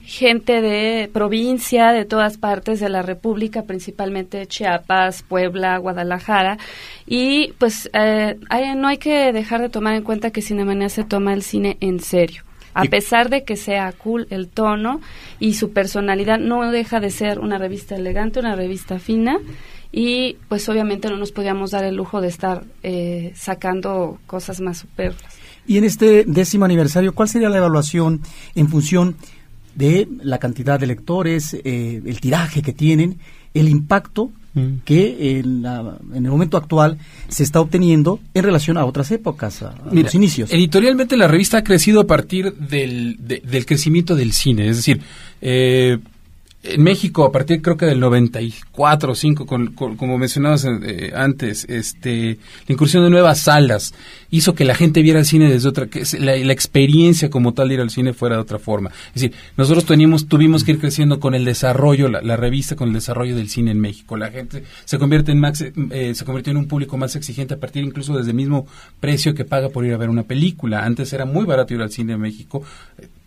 gente 0.05 0.61
de 0.61 1.08
provincia, 1.12 1.93
de 1.93 2.05
todas 2.05 2.37
partes 2.37 2.81
de 2.81 2.88
la 2.88 3.02
República, 3.02 3.62
principalmente 3.62 4.49
Chiapas, 4.49 5.23
Puebla, 5.23 5.78
Guadalajara. 5.78 6.58
Y 7.06 7.52
pues 7.58 7.88
eh, 7.93 8.37
no 8.75 8.88
hay 8.88 8.99
que 8.99 9.32
dejar 9.32 9.61
de 9.61 9.69
tomar 9.69 9.94
en 9.94 10.02
cuenta 10.02 10.32
que 10.32 10.43
Cinemanía 10.43 10.88
se 10.88 11.05
toma 11.05 11.35
el 11.35 11.44
cine 11.44 11.76
en 11.78 12.00
serio. 12.00 12.43
A 12.74 12.84
pesar 12.84 13.28
de 13.28 13.44
que 13.44 13.56
sea 13.56 13.92
cool 13.92 14.26
el 14.30 14.48
tono 14.48 15.00
y 15.38 15.54
su 15.54 15.72
personalidad, 15.72 16.38
no 16.38 16.70
deja 16.70 17.00
de 17.00 17.10
ser 17.10 17.38
una 17.38 17.58
revista 17.58 17.96
elegante, 17.96 18.40
una 18.40 18.56
revista 18.56 18.98
fina 18.98 19.38
y 19.92 20.38
pues 20.48 20.69
obviamente 20.69 21.10
no 21.10 21.19
nos 21.19 21.32
podíamos 21.32 21.72
dar 21.72 21.84
el 21.84 21.96
lujo 21.96 22.20
de 22.20 22.28
estar 22.28 22.64
eh, 22.82 23.32
sacando 23.34 24.19
cosas 24.26 24.60
más 24.60 24.78
superfluas. 24.78 25.34
Y 25.66 25.78
en 25.78 25.84
este 25.84 26.24
décimo 26.24 26.64
aniversario, 26.64 27.14
¿cuál 27.14 27.28
sería 27.28 27.48
la 27.48 27.58
evaluación 27.58 28.22
en 28.54 28.69
función 28.69 29.16
de 29.75 30.08
la 30.22 30.38
cantidad 30.38 30.80
de 30.80 30.86
lectores, 30.86 31.54
eh, 31.54 32.02
el 32.04 32.20
tiraje 32.20 32.62
que 32.62 32.72
tienen, 32.72 33.18
el 33.54 33.68
impacto 33.68 34.30
mm. 34.54 34.75
que 34.84 35.38
en, 35.38 35.64
el 36.14 36.31
momento 36.31 36.56
actual 36.56 36.99
se 37.28 37.43
está 37.43 37.60
obteniendo 37.60 38.20
en 38.34 38.44
relación 38.44 38.76
a 38.78 38.84
otras 38.84 39.10
épocas, 39.10 39.62
a, 39.62 39.75
los 39.90 40.14
inicios. 40.14 40.52
Editorialmente 40.52 41.16
la 41.16 41.28
revista 41.28 41.58
ha 41.58 41.64
crecido 41.64 42.00
a 42.00 42.06
partir 42.06 42.54
del, 42.54 43.16
del 43.19 43.66
crecimiento 43.66 44.14
del 44.14 44.32
cine, 44.32 44.68
es 44.68 44.76
decir, 44.76 45.00
eh, 45.40 45.99
en 46.64 46.83
México, 46.83 47.25
a 47.25 47.33
partir 47.33 47.61
creo 47.61 47.76
que 47.76 47.87
del 47.87 47.99
94 47.99 49.12
o 49.12 49.14
5, 49.16 49.47
como 49.75 50.16
mencionabas 50.16 50.64
eh, 50.64 51.12
antes, 51.14 51.66
este, 51.69 52.38
la 52.69 52.73
incursión 52.73 53.02
de 53.02 53.11
nuevas 53.11 53.40
salas 53.40 53.95
hizo 54.31 54.54
que 54.54 54.64
la 54.64 54.76
gente 54.76 55.02
viera 55.02 55.19
el 55.19 55.26
cine 55.26 55.50
desde 55.50 55.69
otra, 55.69 55.88
la, 56.21 56.52
experiencia 56.52 57.31
como 57.31 57.52
tal 57.52 57.69
de 57.69 57.75
ir 57.75 57.81
al 57.81 57.90
cine 57.90 58.12
fuera 58.12 58.37
de 58.37 58.42
otra 58.42 58.61
forma. 58.61 58.90
Es 59.09 59.23
decir, 59.23 59.35
nosotros 59.57 59.85
teníamos, 59.87 60.28
tuvimos 60.28 60.62
que 60.62 60.73
ir 60.73 60.78
creciendo 60.78 61.19
con 61.19 61.35
el 61.35 61.45
desarrollo, 61.45 62.09
la, 62.09 62.37
revista 62.37 62.76
con 62.76 62.88
el 62.88 62.95
desarrollo 62.95 63.35
del 63.35 63.49
cine 63.49 63.73
en 63.73 63.81
México. 63.81 64.16
La 64.16 64.31
gente 64.31 64.62
se 64.85 64.99
convierte 64.99 65.33
en 65.33 65.40
más, 65.40 65.61
eh, 65.61 66.14
se 66.14 66.25
convirtió 66.25 66.52
en 66.52 66.59
un 66.59 66.69
público 66.69 66.97
más 66.97 67.16
exigente 67.16 67.54
a 67.54 67.59
partir 67.59 67.83
incluso 67.83 68.16
desde 68.16 68.31
el 68.31 68.37
mismo 68.37 68.69
precio 69.00 69.35
que 69.35 69.45
paga 69.45 69.69
por 69.69 69.85
ir 69.85 69.95
a 69.95 69.97
ver 69.97 70.09
una 70.09 70.23
película. 70.23 70.85
Antes 70.85 71.12
era 71.12 71.25
muy 71.25 71.45
barato 71.45 71.75
ir 71.75 71.83
al 71.83 71.90
cine 71.90 72.12
en 72.12 72.21
México 72.21 72.62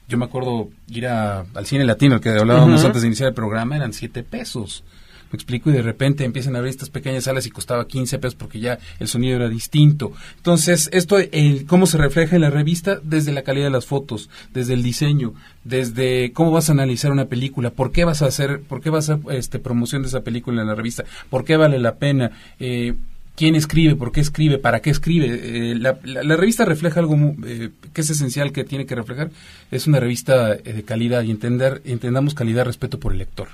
yo 0.07 0.17
me 0.17 0.25
acuerdo 0.25 0.69
ir 0.87 1.07
al 1.07 1.65
cine 1.65 1.85
latino, 1.85 2.21
que 2.21 2.29
hablábamos 2.29 2.83
antes 2.83 3.01
de 3.01 3.07
iniciar 3.07 3.29
el 3.29 3.35
programa, 3.35 3.75
eran 3.75 3.93
siete 3.93 4.23
pesos. 4.23 4.83
Me 5.31 5.37
explico, 5.37 5.71
y 5.71 5.73
de 5.73 5.81
repente 5.81 6.23
empiezan 6.23 6.55
a 6.55 6.59
abrir 6.59 6.69
estas 6.69 6.91
pequeñas 6.91 7.23
salas 7.23 7.47
y 7.47 7.49
costaba 7.49 7.87
15 7.87 8.19
pesos 8.19 8.35
porque 8.35 8.59
ya 8.59 8.77
el 8.99 9.07
sonido 9.07 9.37
era 9.37 9.49
distinto. 9.49 10.11
Entonces, 10.37 10.87
esto, 10.93 11.17
el, 11.17 11.65
¿cómo 11.65 11.87
se 11.87 11.97
refleja 11.97 12.35
en 12.35 12.43
la 12.43 12.51
revista? 12.51 12.99
Desde 13.01 13.31
la 13.31 13.41
calidad 13.41 13.65
de 13.65 13.71
las 13.71 13.87
fotos, 13.87 14.29
desde 14.53 14.75
el 14.75 14.83
diseño, 14.83 15.33
desde 15.63 16.31
cómo 16.31 16.51
vas 16.51 16.69
a 16.69 16.73
analizar 16.73 17.11
una 17.11 17.25
película, 17.25 17.71
por 17.71 17.91
qué 17.91 18.05
vas 18.05 18.21
a 18.21 18.27
hacer, 18.27 18.61
por 18.61 18.81
qué 18.81 18.91
vas 18.91 19.09
a 19.09 19.19
este, 19.31 19.57
promoción 19.57 20.03
de 20.03 20.09
esa 20.09 20.21
película 20.21 20.61
en 20.61 20.67
la 20.67 20.75
revista, 20.75 21.05
por 21.29 21.43
qué 21.43 21.57
vale 21.57 21.79
la 21.79 21.95
pena. 21.95 22.31
Eh, 22.59 22.93
quién 23.35 23.55
escribe, 23.55 23.95
por 23.95 24.11
qué 24.11 24.21
escribe, 24.21 24.57
para 24.57 24.81
qué 24.81 24.89
escribe. 24.89 25.27
Eh, 25.71 25.75
la, 25.75 25.93
revista 26.35 26.65
refleja 26.65 26.99
algo 26.99 27.15
eh, 27.45 27.69
que 27.93 28.01
es 28.01 28.09
esencial 28.09 28.51
que 28.51 28.63
tiene 28.63 28.85
que 28.85 28.95
reflejar. 28.95 29.29
Es 29.71 29.87
una 29.87 29.99
revista 29.99 30.53
eh, 30.53 30.73
de 30.73 30.83
calidad 30.83 31.23
y 31.23 31.31
entender, 31.31 31.81
entendamos 31.85 32.33
calidad, 32.33 32.65
respeto 32.65 32.99
por 32.99 33.11
el 33.11 33.19
lector. 33.19 33.49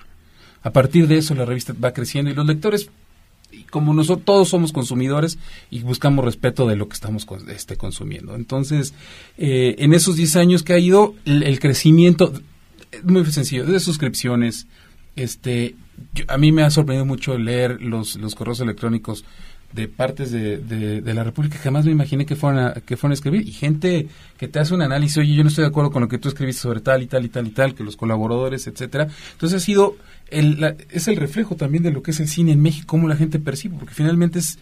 A 0.64 0.72
partir 0.72 1.08
de 1.08 1.18
eso 1.18 1.34
la 1.34 1.46
revista 1.46 1.74
va 1.74 1.92
creciendo 1.92 2.30
y 2.30 2.36
los 2.36 2.46
lectores, 2.46 2.90
como 3.72 3.94
nosotros 3.94 4.26
todos 4.26 4.50
somos 4.50 4.72
consumidores 4.72 5.40
y 5.72 5.82
buscamos 5.82 6.24
respeto 6.24 6.68
de 6.68 6.76
lo 6.76 6.88
que 6.88 6.94
estamos 6.94 7.26
este, 7.50 7.78
consumiendo. 7.78 8.36
Entonces, 8.36 8.94
en 9.38 9.94
esos 9.94 10.16
10 10.16 10.36
años 10.36 10.64
que 10.64 10.74
ha 10.74 10.80
ido, 10.80 11.16
el, 11.26 11.60
crecimiento, 11.60 12.32
es 12.92 13.04
muy 13.04 13.26
sencillo, 13.26 13.66
de 13.66 13.80
suscripciones, 13.80 14.68
este, 15.16 15.76
a 16.28 16.38
mí 16.38 16.52
me 16.52 16.62
ha 16.62 16.70
sorprendido 16.70 17.06
mucho 17.06 17.38
leer 17.40 17.82
los, 17.82 18.16
los 18.18 18.36
correos 18.36 18.60
electrónicos 18.60 19.26
de 19.74 19.88
partes 19.88 20.32
de, 20.32 20.58
de, 20.58 21.14
la 21.14 21.24
República 21.24 21.58
que 21.58 21.64
jamás 21.64 21.86
me 21.86 21.92
imaginé 21.92 22.26
que 22.26 22.36
fueran, 22.36 22.66
a, 22.66 22.74
que 22.74 22.98
fueran 22.98 23.12
a 23.12 23.16
escribir. 23.16 23.48
Y 23.48 23.52
gente 23.52 24.08
que 24.38 24.48
te 24.48 24.60
hace 24.60 24.74
un 24.74 24.82
análisis, 24.82 25.18
oye, 25.18 25.34
yo 25.34 25.44
no 25.44 25.50
estoy 25.50 25.64
de 25.64 25.70
acuerdo 25.70 25.92
con 25.92 26.02
lo 26.02 26.08
que 26.08 26.18
tú 26.18 26.30
escribiste 26.30 26.62
sobre 26.62 26.82
tal 26.82 27.04
y 27.04 27.08
tal 27.08 27.26
y 27.26 27.30
tal 27.30 27.48
y 27.48 27.52
tal, 27.52 27.76
que 27.76 27.84
los 27.84 27.96
colaboradores, 27.96 28.68
etcétera. 28.68 29.08
Entonces 29.34 29.62
ha 29.62 29.66
sido, 29.66 29.96
el, 30.30 30.76
es 30.90 31.08
el 31.08 31.16
reflejo 31.16 31.56
también 31.56 31.84
de 31.84 31.92
lo 31.92 32.04
que 32.04 32.12
es 32.12 32.20
el 32.20 32.28
cine 32.28 32.52
en 32.52 32.62
México, 32.62 32.86
cómo 32.88 33.08
la 33.08 33.16
gente 33.16 33.40
percibe, 33.40 33.78
porque 33.78 33.94
finalmente 33.94 34.40
es 34.40 34.60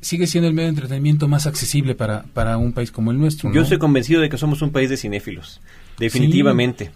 sigue 0.00 0.26
siendo 0.26 0.48
el 0.48 0.54
medio 0.54 0.66
de 0.66 0.74
entretenimiento 0.74 1.28
más 1.28 1.46
accesible 1.46 1.94
para, 1.94 2.24
para 2.34 2.58
un 2.58 2.74
país 2.74 2.92
como 2.92 3.10
el 3.10 3.18
nuestro. 3.18 3.50
Yo 3.52 3.62
estoy 3.62 3.78
convencido 3.78 4.20
de 4.20 4.28
que 4.28 4.36
somos 4.36 4.60
un 4.60 4.70
país 4.70 4.90
de 4.90 4.98
cinéfilos, 4.98 5.62
definitivamente. 5.98 6.90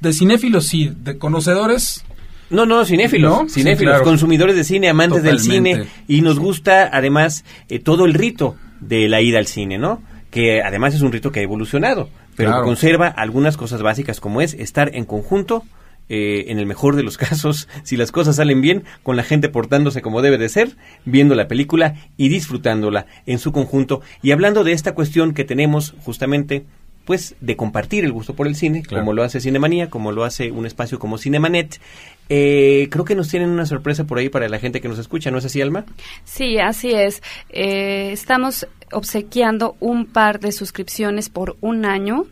De 0.00 0.14
cinéfilos 0.14 0.66
sí, 0.66 0.90
de 0.96 1.18
conocedores 1.18 2.04
no, 2.50 2.66
no, 2.66 2.84
cinéfilos, 2.84 3.52
cinéfilos, 3.52 4.02
consumidores 4.02 4.56
de 4.56 4.64
cine, 4.64 4.88
amantes 4.88 5.22
del 5.22 5.40
cine 5.40 5.86
y 6.06 6.20
nos 6.20 6.38
gusta 6.38 6.88
además 6.92 7.44
eh, 7.68 7.78
todo 7.78 8.04
el 8.04 8.14
rito 8.14 8.56
de 8.80 9.08
la 9.08 9.20
ida 9.20 9.38
al 9.38 9.46
cine, 9.46 9.78
¿no? 9.78 10.02
Que 10.30 10.62
además 10.62 10.94
es 10.94 11.02
un 11.02 11.12
rito 11.12 11.32
que 11.32 11.40
ha 11.40 11.42
evolucionado, 11.42 12.08
pero 12.36 12.62
conserva 12.62 13.08
algunas 13.08 13.56
cosas 13.56 13.82
básicas 13.82 14.20
como 14.20 14.40
es 14.40 14.54
estar 14.54 14.94
en 14.94 15.04
conjunto, 15.04 15.64
eh, 16.10 16.46
en 16.48 16.58
el 16.58 16.66
mejor 16.66 16.96
de 16.96 17.02
los 17.02 17.16
casos, 17.18 17.68
si 17.82 17.96
las 17.96 18.12
cosas 18.12 18.36
salen 18.36 18.60
bien, 18.60 18.84
con 19.02 19.16
la 19.16 19.22
gente 19.22 19.48
portándose 19.48 20.02
como 20.02 20.22
debe 20.22 20.38
de 20.38 20.48
ser, 20.48 20.76
viendo 21.04 21.34
la 21.34 21.48
película 21.48 21.94
y 22.16 22.28
disfrutándola 22.28 23.06
en 23.26 23.38
su 23.38 23.52
conjunto. 23.52 24.02
Y 24.22 24.32
hablando 24.32 24.64
de 24.64 24.72
esta 24.72 24.94
cuestión 24.94 25.32
que 25.32 25.44
tenemos 25.44 25.94
justamente 26.04 26.66
pues 27.04 27.34
de 27.40 27.56
compartir 27.56 28.04
el 28.04 28.12
gusto 28.12 28.34
por 28.34 28.46
el 28.46 28.56
cine, 28.56 28.82
como 28.88 29.12
lo 29.12 29.22
hace 29.22 29.40
Cinemanía, 29.40 29.90
como 29.90 30.12
lo 30.12 30.24
hace 30.24 30.50
un 30.50 30.66
espacio 30.66 30.98
como 30.98 31.18
Cinemanet. 31.18 31.80
Eh, 32.28 32.88
creo 32.90 33.04
que 33.04 33.14
nos 33.14 33.28
tienen 33.28 33.50
una 33.50 33.66
sorpresa 33.66 34.04
por 34.04 34.18
ahí 34.18 34.28
para 34.28 34.48
la 34.48 34.58
gente 34.58 34.80
que 34.80 34.88
nos 34.88 34.98
escucha, 34.98 35.30
¿no 35.30 35.38
es 35.38 35.44
así, 35.44 35.60
Alma? 35.60 35.84
Sí, 36.24 36.58
así 36.58 36.92
es. 36.92 37.22
Eh, 37.50 38.10
estamos 38.12 38.66
obsequiando 38.92 39.76
un 39.80 40.06
par 40.06 40.40
de 40.40 40.52
suscripciones 40.52 41.28
por 41.28 41.56
un 41.60 41.84
año 41.84 42.26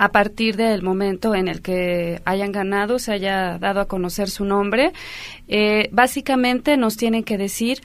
a 0.00 0.12
partir 0.12 0.56
del 0.56 0.82
momento 0.82 1.34
en 1.34 1.46
el 1.46 1.60
que 1.60 2.22
hayan 2.24 2.52
ganado, 2.52 2.98
se 2.98 3.12
haya 3.12 3.58
dado 3.58 3.80
a 3.80 3.84
conocer 3.86 4.30
su 4.30 4.46
nombre. 4.46 4.92
Eh, 5.46 5.90
básicamente 5.92 6.78
nos 6.78 6.96
tienen 6.96 7.22
que 7.22 7.36
decir 7.36 7.82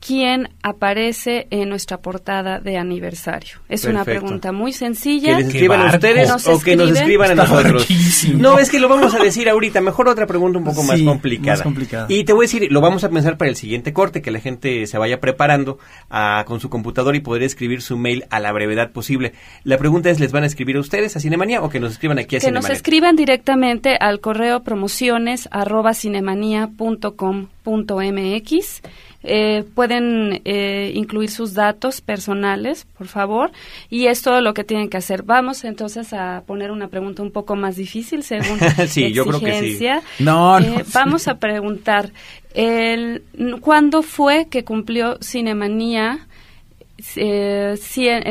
quién 0.00 0.48
aparece 0.62 1.46
en 1.50 1.68
nuestra 1.68 1.98
portada 1.98 2.58
de 2.58 2.78
aniversario. 2.78 3.58
Es 3.68 3.84
una 3.84 4.04
pregunta 4.04 4.50
muy 4.50 4.72
sencilla. 4.72 5.36
Que 5.36 5.42
les 5.42 5.54
escriban 5.54 5.82
a 5.82 5.94
ustedes 5.94 6.46
o 6.46 6.60
que 6.60 6.76
nos 6.76 6.90
escriban 6.90 7.32
a 7.32 7.34
nosotros. 7.34 7.86
No, 8.34 8.58
es 8.58 8.70
que 8.70 8.80
lo 8.80 8.88
vamos 8.88 9.14
a 9.14 9.18
decir 9.18 9.48
ahorita. 9.48 9.80
Mejor 9.80 10.08
otra 10.08 10.26
pregunta 10.26 10.58
un 10.58 10.64
poco 10.64 10.82
más, 10.82 11.00
complicada. 11.02 11.64
Y 12.08 12.24
te 12.24 12.32
voy 12.32 12.44
a 12.44 12.48
decir, 12.48 12.66
lo 12.70 12.80
vamos 12.80 13.04
a 13.04 13.10
pensar 13.10 13.36
para 13.36 13.50
el 13.50 13.56
siguiente 13.56 13.92
corte, 13.92 14.22
que 14.22 14.30
la 14.30 14.40
gente 14.40 14.86
se 14.86 14.96
vaya 14.98 15.20
preparando 15.20 15.78
a, 16.08 16.44
con 16.46 16.60
su 16.60 16.70
computador 16.70 17.14
y 17.14 17.20
poder 17.20 17.42
escribir 17.42 17.82
su 17.82 17.98
mail 17.98 18.24
a 18.30 18.40
la 18.40 18.52
brevedad 18.52 18.92
posible. 18.92 19.34
La 19.64 19.76
pregunta 19.76 20.08
es, 20.10 20.20
¿les 20.20 20.32
van 20.32 20.44
a 20.44 20.46
escribir 20.46 20.76
a 20.76 20.80
ustedes 20.80 21.14
a 21.16 21.20
Cinemanía 21.20 21.60
o 21.62 21.68
que 21.68 21.80
nos 21.80 21.92
escriban 21.92 22.18
aquí 22.18 22.36
a 22.36 22.40
Que 22.40 22.50
nos 22.50 22.70
escriban 22.70 23.16
directamente 23.16 23.96
al 24.00 24.20
correo 24.20 24.62
promociones 24.62 25.48
arroba 25.52 25.92
cinemanía.com.mx 25.92 28.82
eh, 29.22 29.64
pueden 29.74 30.40
eh, 30.44 30.92
incluir 30.94 31.30
sus 31.30 31.52
datos 31.52 32.00
personales, 32.00 32.86
por 32.96 33.06
favor, 33.06 33.52
y 33.90 34.06
es 34.06 34.22
todo 34.22 34.40
lo 34.40 34.54
que 34.54 34.64
tienen 34.64 34.88
que 34.88 34.96
hacer. 34.96 35.22
Vamos 35.24 35.64
entonces 35.64 36.12
a 36.12 36.42
poner 36.46 36.70
una 36.70 36.88
pregunta 36.88 37.22
un 37.22 37.30
poco 37.30 37.54
más 37.56 37.76
difícil 37.76 38.22
según 38.22 38.58
sí, 38.88 39.04
exigencia. 39.04 39.08
Yo 39.08 39.26
creo 39.26 39.40
que 39.40 39.76
sí. 39.76 39.86
No, 40.18 40.58
eh, 40.58 40.84
vamos 40.94 41.28
a 41.28 41.38
preguntar, 41.38 42.12
el, 42.54 43.22
¿cuándo 43.60 44.02
fue 44.02 44.48
que 44.48 44.64
cumplió 44.64 45.18
Cinemanía 45.22 46.26
eh, 47.16 47.76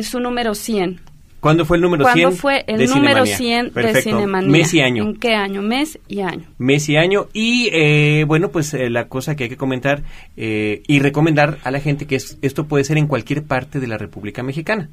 su 0.02 0.20
número 0.20 0.56
100? 0.56 1.09
¿Cuándo 1.40 1.66
fue 1.66 1.78
el 1.78 1.84
número 1.84 2.04
¿Cuándo 2.04 2.32
fue 2.32 2.66
el 2.68 2.90
número 2.90 3.26
100 3.26 3.74
de 3.74 4.02
Cinemanía? 4.02 4.50
Mes 4.50 4.74
y 4.74 4.82
año. 4.82 5.04
¿En 5.04 5.16
qué 5.16 5.36
año? 5.36 5.62
Mes 5.62 6.00
y 6.08 6.22
año. 6.22 6.46
Mes 6.58 6.90
y 6.90 6.98
año. 6.98 7.28
Y 7.34 7.70
eh, 7.72 8.26
bueno, 8.28 8.50
pues 8.50 8.74
eh, 8.74 8.90
la 8.90 9.08
cosa 9.08 9.36
que 9.36 9.46
hay 9.46 9.50
que 9.50 9.58
comentar 9.58 10.04
eh, 10.36 10.84
y 10.88 11.00
recomendar 11.00 11.58
a 11.64 11.72
la 11.72 11.80
gente 11.80 12.08
que 12.08 12.16
es, 12.16 12.38
esto 12.42 12.66
puede 12.66 12.84
ser 12.84 12.98
en 12.98 13.08
cualquier 13.08 13.44
parte 13.44 13.80
de 13.80 13.88
la 13.88 13.98
República 13.98 14.44
Mexicana 14.44 14.90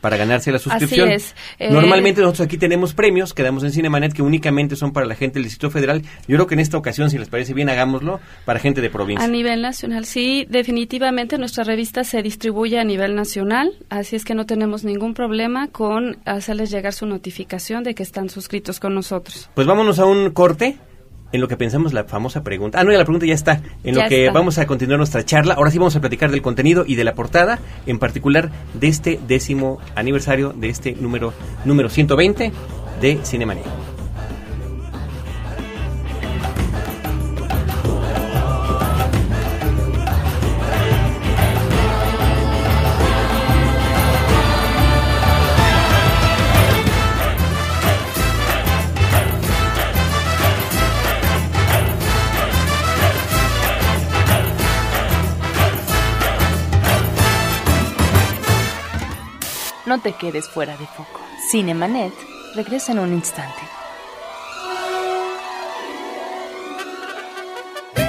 para 0.00 0.16
ganarse 0.16 0.52
la 0.52 0.58
suscripción. 0.58 1.08
Así 1.08 1.16
es. 1.16 1.34
Eh, 1.58 1.70
Normalmente 1.70 2.20
nosotros 2.20 2.46
aquí 2.46 2.58
tenemos 2.58 2.94
premios 2.94 3.34
que 3.34 3.42
damos 3.42 3.64
en 3.64 3.72
Cinemanet 3.72 4.12
que 4.12 4.22
únicamente 4.22 4.76
son 4.76 4.92
para 4.92 5.06
la 5.06 5.14
gente 5.14 5.34
del 5.34 5.44
Distrito 5.44 5.70
Federal. 5.70 6.02
Yo 6.26 6.36
creo 6.36 6.46
que 6.46 6.54
en 6.54 6.60
esta 6.60 6.78
ocasión, 6.78 7.10
si 7.10 7.18
les 7.18 7.28
parece 7.28 7.54
bien, 7.54 7.68
hagámoslo 7.68 8.20
para 8.44 8.58
gente 8.58 8.80
de 8.80 8.90
provincia. 8.90 9.24
A 9.24 9.28
nivel 9.28 9.62
nacional, 9.62 10.04
sí, 10.04 10.46
definitivamente 10.48 11.38
nuestra 11.38 11.64
revista 11.64 12.04
se 12.04 12.22
distribuye 12.22 12.78
a 12.78 12.84
nivel 12.84 13.14
nacional, 13.14 13.72
así 13.88 14.16
es 14.16 14.24
que 14.24 14.34
no 14.34 14.46
tenemos 14.46 14.84
ningún 14.84 15.14
problema 15.14 15.68
con 15.68 16.18
hacerles 16.24 16.70
llegar 16.70 16.92
su 16.92 17.06
notificación 17.06 17.84
de 17.84 17.94
que 17.94 18.02
están 18.02 18.28
suscritos 18.28 18.80
con 18.80 18.94
nosotros. 18.94 19.50
Pues 19.54 19.66
vámonos 19.66 19.98
a 19.98 20.06
un 20.06 20.30
corte 20.30 20.76
en 21.32 21.40
lo 21.40 21.48
que 21.48 21.56
pensamos 21.56 21.92
la 21.92 22.04
famosa 22.04 22.42
pregunta. 22.42 22.80
Ah, 22.80 22.84
no, 22.84 22.92
ya 22.92 22.98
la 22.98 23.04
pregunta 23.04 23.26
ya 23.26 23.34
está. 23.34 23.60
En 23.84 23.94
lo 23.94 24.08
que 24.08 24.30
vamos 24.30 24.58
a 24.58 24.66
continuar 24.66 24.98
nuestra 24.98 25.24
charla. 25.24 25.54
Ahora 25.54 25.70
sí 25.70 25.78
vamos 25.78 25.96
a 25.96 26.00
platicar 26.00 26.30
del 26.30 26.42
contenido 26.42 26.84
y 26.86 26.94
de 26.94 27.04
la 27.04 27.14
portada, 27.14 27.58
en 27.86 27.98
particular 27.98 28.50
de 28.74 28.88
este 28.88 29.20
décimo 29.26 29.78
aniversario 29.94 30.52
de 30.56 30.68
este 30.68 30.92
número 30.92 31.32
número 31.64 31.88
120 31.88 32.52
de 33.00 33.18
Cinemanía. 33.24 33.64
No 59.88 59.98
te 59.98 60.12
quedes 60.12 60.46
fuera 60.46 60.76
de 60.76 60.86
foco. 60.86 61.18
Cinemanet 61.50 62.12
regresa 62.54 62.92
en 62.92 62.98
un 62.98 63.14
instante. 63.14 63.56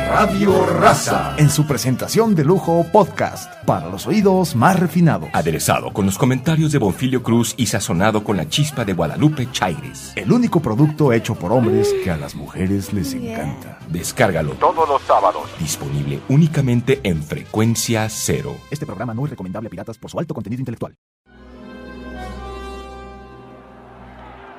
Radio 0.09 0.65
Raza, 0.65 1.35
en 1.37 1.49
su 1.49 1.65
presentación 1.65 2.35
de 2.35 2.43
lujo 2.43 2.85
podcast, 2.91 3.63
para 3.63 3.87
los 3.87 4.07
oídos 4.07 4.57
más 4.57 4.77
refinados. 4.77 5.29
Aderezado 5.31 5.93
con 5.93 6.05
los 6.05 6.17
comentarios 6.17 6.73
de 6.73 6.79
Bonfilio 6.79 7.23
Cruz 7.23 7.53
y 7.55 7.67
sazonado 7.67 8.25
con 8.25 8.35
la 8.35 8.49
chispa 8.49 8.83
de 8.83 8.91
Guadalupe 8.91 9.49
Chaires. 9.53 10.11
El 10.17 10.33
único 10.33 10.59
producto 10.59 11.13
hecho 11.13 11.35
por 11.35 11.53
hombres 11.53 11.95
que 12.03 12.11
a 12.11 12.17
las 12.17 12.35
mujeres 12.35 12.91
les 12.91 13.13
encanta. 13.13 13.79
Descárgalo 13.87 14.51
todos 14.55 14.89
los 14.89 15.01
sábados. 15.03 15.43
Disponible 15.57 16.19
únicamente 16.27 16.99
en 17.03 17.23
frecuencia 17.23 18.09
cero. 18.09 18.57
Este 18.69 18.85
programa 18.85 19.13
no 19.13 19.23
es 19.23 19.29
recomendable 19.29 19.67
a 19.67 19.69
piratas 19.69 19.97
por 19.97 20.11
su 20.11 20.19
alto 20.19 20.33
contenido 20.33 20.59
intelectual. 20.59 20.93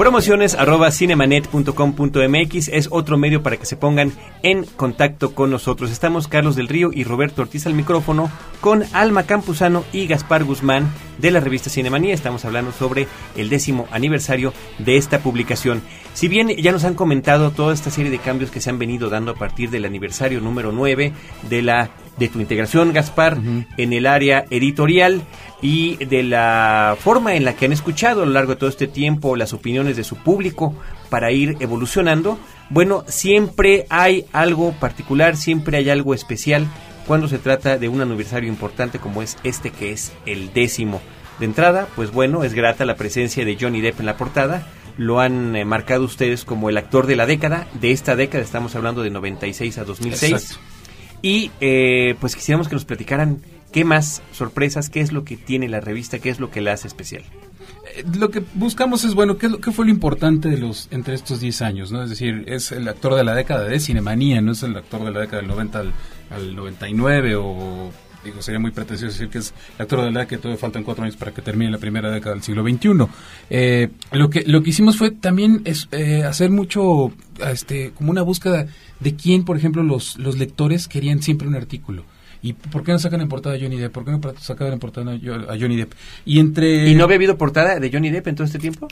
Promociones 0.00 0.54
arroba 0.54 0.88
es 0.88 2.88
otro 2.90 3.18
medio 3.18 3.42
para 3.42 3.58
que 3.58 3.66
se 3.66 3.76
pongan 3.76 4.12
en 4.42 4.64
contacto 4.64 5.34
con 5.34 5.50
nosotros. 5.50 5.90
Estamos 5.90 6.26
Carlos 6.26 6.56
del 6.56 6.68
Río 6.68 6.88
y 6.90 7.04
Roberto 7.04 7.42
Ortiz 7.42 7.66
al 7.66 7.74
micrófono 7.74 8.30
con 8.62 8.82
Alma 8.94 9.24
Campuzano 9.24 9.84
y 9.92 10.06
Gaspar 10.06 10.44
Guzmán 10.44 10.90
de 11.18 11.30
la 11.30 11.40
revista 11.40 11.68
Cinemanía. 11.68 12.14
Estamos 12.14 12.46
hablando 12.46 12.72
sobre 12.72 13.08
el 13.36 13.50
décimo 13.50 13.88
aniversario 13.90 14.54
de 14.78 14.96
esta 14.96 15.18
publicación. 15.18 15.82
Si 16.14 16.28
bien 16.28 16.48
ya 16.48 16.72
nos 16.72 16.84
han 16.84 16.94
comentado 16.94 17.50
toda 17.50 17.74
esta 17.74 17.90
serie 17.90 18.10
de 18.10 18.20
cambios 18.20 18.50
que 18.50 18.62
se 18.62 18.70
han 18.70 18.78
venido 18.78 19.10
dando 19.10 19.32
a 19.32 19.36
partir 19.36 19.68
del 19.68 19.84
aniversario 19.84 20.40
número 20.40 20.72
9 20.72 21.12
de 21.50 21.62
la 21.62 21.90
de 22.20 22.28
tu 22.28 22.38
integración, 22.38 22.92
Gaspar, 22.92 23.38
en 23.78 23.92
el 23.92 24.06
área 24.06 24.44
editorial 24.50 25.22
y 25.62 25.96
de 26.04 26.22
la 26.22 26.96
forma 27.00 27.34
en 27.34 27.44
la 27.46 27.54
que 27.54 27.64
han 27.64 27.72
escuchado 27.72 28.22
a 28.22 28.26
lo 28.26 28.32
largo 28.32 28.52
de 28.52 28.58
todo 28.58 28.68
este 28.68 28.86
tiempo 28.86 29.36
las 29.36 29.54
opiniones 29.54 29.96
de 29.96 30.04
su 30.04 30.16
público 30.16 30.74
para 31.08 31.32
ir 31.32 31.56
evolucionando, 31.60 32.38
bueno, 32.68 33.04
siempre 33.08 33.86
hay 33.88 34.26
algo 34.32 34.72
particular, 34.72 35.36
siempre 35.36 35.78
hay 35.78 35.88
algo 35.88 36.12
especial 36.14 36.66
cuando 37.06 37.26
se 37.26 37.38
trata 37.38 37.78
de 37.78 37.88
un 37.88 38.02
aniversario 38.02 38.50
importante 38.50 38.98
como 38.98 39.22
es 39.22 39.38
este 39.42 39.70
que 39.70 39.90
es 39.90 40.12
el 40.26 40.52
décimo. 40.52 41.00
De 41.38 41.46
entrada, 41.46 41.88
pues 41.96 42.12
bueno, 42.12 42.44
es 42.44 42.52
grata 42.52 42.84
la 42.84 42.96
presencia 42.96 43.46
de 43.46 43.56
Johnny 43.58 43.80
Depp 43.80 44.00
en 44.00 44.06
la 44.06 44.18
portada, 44.18 44.68
lo 44.98 45.20
han 45.20 45.56
eh, 45.56 45.64
marcado 45.64 46.04
ustedes 46.04 46.44
como 46.44 46.68
el 46.68 46.76
actor 46.76 47.06
de 47.06 47.16
la 47.16 47.24
década, 47.24 47.66
de 47.80 47.92
esta 47.92 48.14
década, 48.14 48.44
estamos 48.44 48.76
hablando 48.76 49.02
de 49.02 49.08
96 49.08 49.78
a 49.78 49.84
2006. 49.84 50.60
Y 51.22 51.50
eh, 51.60 52.14
pues 52.20 52.36
quisiéramos 52.36 52.68
que 52.68 52.74
nos 52.74 52.84
platicaran 52.84 53.40
qué 53.72 53.84
más 53.84 54.22
sorpresas, 54.32 54.90
qué 54.90 55.00
es 55.00 55.12
lo 55.12 55.24
que 55.24 55.36
tiene 55.36 55.68
la 55.68 55.80
revista, 55.80 56.18
qué 56.18 56.30
es 56.30 56.40
lo 56.40 56.50
que 56.50 56.60
la 56.60 56.72
hace 56.72 56.88
especial. 56.88 57.22
Eh, 57.94 58.04
lo 58.18 58.30
que 58.30 58.42
buscamos 58.54 59.04
es, 59.04 59.14
bueno, 59.14 59.38
¿qué, 59.38 59.48
qué 59.62 59.72
fue 59.72 59.84
lo 59.84 59.90
importante 59.90 60.48
de 60.48 60.58
los 60.58 60.88
entre 60.90 61.14
estos 61.14 61.40
10 61.40 61.62
años? 61.62 61.92
¿no? 61.92 62.02
Es 62.02 62.10
decir, 62.10 62.44
es 62.46 62.72
el 62.72 62.88
actor 62.88 63.14
de 63.14 63.24
la 63.24 63.34
década 63.34 63.64
de 63.64 63.80
Cinemanía, 63.80 64.40
no 64.40 64.52
es 64.52 64.62
el 64.62 64.76
actor 64.76 65.04
de 65.04 65.10
la 65.10 65.20
década 65.20 65.38
del 65.38 65.48
90 65.48 65.78
al, 65.78 65.92
al 66.30 66.56
99 66.56 67.36
o 67.36 67.90
digo, 68.24 68.42
sería 68.42 68.60
muy 68.60 68.70
pretencioso 68.70 69.12
decir 69.12 69.28
que 69.28 69.38
es 69.38 69.54
el 69.78 69.82
actor 69.82 70.02
de 70.02 70.10
la 70.10 70.26
que 70.26 70.36
todavía 70.36 70.60
faltan 70.60 70.84
cuatro 70.84 71.04
años 71.04 71.16
para 71.16 71.32
que 71.32 71.42
termine 71.42 71.70
la 71.70 71.78
primera 71.78 72.10
década 72.10 72.34
del 72.34 72.42
siglo 72.42 72.62
XXI. 72.62 73.06
Eh, 73.48 73.88
lo 74.12 74.30
que 74.30 74.42
lo 74.46 74.62
que 74.62 74.70
hicimos 74.70 74.96
fue 74.96 75.10
también 75.10 75.62
eh, 75.64 76.24
hacer 76.24 76.50
mucho, 76.50 77.12
este, 77.46 77.92
como 77.92 78.10
una 78.10 78.22
búsqueda 78.22 78.66
de 79.00 79.14
quién, 79.16 79.44
por 79.44 79.56
ejemplo, 79.56 79.82
los, 79.82 80.18
los 80.18 80.38
lectores 80.38 80.88
querían 80.88 81.22
siempre 81.22 81.48
un 81.48 81.54
artículo. 81.54 82.04
¿Y 82.42 82.54
por 82.54 82.84
qué 82.84 82.92
no 82.92 82.98
sacan 82.98 83.20
en 83.20 83.28
portada 83.28 83.56
a 83.56 83.58
Johnny 83.58 83.76
Depp? 83.76 83.92
¿Por 83.92 84.04
qué 84.04 84.12
no 84.12 84.20
sacan 84.38 84.72
en 84.72 84.78
portada 84.78 85.12
a 85.12 85.58
Johnny 85.58 85.76
Depp? 85.76 85.92
Y 86.24 86.38
entre... 86.38 86.88
¿Y 86.88 86.94
no 86.94 87.04
había 87.04 87.16
habido 87.16 87.36
portada 87.36 87.78
de 87.78 87.90
Johnny 87.92 88.10
Depp 88.10 88.28
en 88.28 88.34
todo 88.34 88.46
este 88.46 88.58
tiempo? 88.58 88.88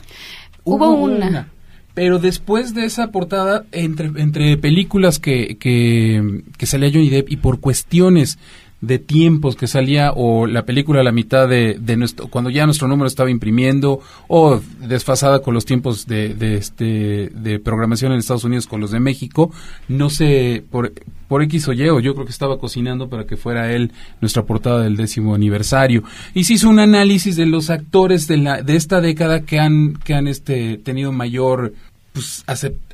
Hubo, 0.65 0.93
una. 0.93 1.49
Pero 1.95 2.19
después 2.19 2.75
de 2.75 2.85
esa 2.85 3.11
portada, 3.11 3.65
entre, 3.73 4.11
entre 4.21 4.57
películas 4.59 5.19
que, 5.19 5.57
que, 5.57 6.43
que 6.57 6.67
salía 6.67 6.91
Johnny 6.93 7.09
Depp 7.09 7.31
y 7.31 7.37
por 7.37 7.61
cuestiones 7.61 8.39
de 8.81 8.99
tiempos 8.99 9.57
que 9.57 9.67
salía 9.67 10.13
o 10.15 10.47
la 10.47 10.65
película 10.65 11.01
a 11.01 11.05
la 11.05 11.11
mitad 11.11 11.49
de, 11.49 11.77
de, 11.81 11.97
nuestro 11.97 12.29
cuando 12.29 12.49
ya 12.49 12.65
nuestro 12.65 12.87
número 12.87 13.09
estaba 13.09 13.31
imprimiendo 13.31 14.01
o 14.29 14.61
desfasada 14.81 15.41
con 15.41 15.55
los 15.55 15.65
tiempos 15.65 16.07
de, 16.07 16.35
de 16.35 16.57
este 16.57 17.31
de 17.35 17.59
programación 17.59 18.13
en 18.13 18.19
Estados 18.19 18.45
Unidos 18.45 18.69
con 18.69 18.81
los 18.81 18.93
de 18.93 19.01
México 19.01 19.51
no 19.89 20.11
sé 20.11 20.63
por 20.71 20.93
por 21.27 21.43
X 21.43 21.69
o 21.69 21.73
Y 21.73 21.89
o 21.89 21.99
yo 21.99 22.15
creo 22.15 22.25
que 22.25 22.33
estaba 22.33 22.59
cocinando 22.59 23.09
para 23.09 23.27
que 23.27 23.37
fuera 23.37 23.73
él 23.73 23.91
nuestra 24.21 24.45
portada 24.45 24.83
del 24.83 24.97
décimo 24.97 25.35
aniversario 25.35 26.05
y 26.33 26.45
se 26.45 26.55
hizo 26.55 26.69
un 26.69 26.79
análisis 26.79 27.35
de 27.35 27.47
los 27.47 27.71
actores 27.71 28.29
de 28.29 28.37
la 28.37 28.63
de 28.63 28.77
esta 28.77 29.01
década 29.01 29.41
que 29.41 29.59
han 29.59 29.95
que 29.95 30.15
han 30.15 30.29
este 30.29 30.79
tenido 30.79 31.11
mayor 31.11 31.73
pues, 32.19 32.45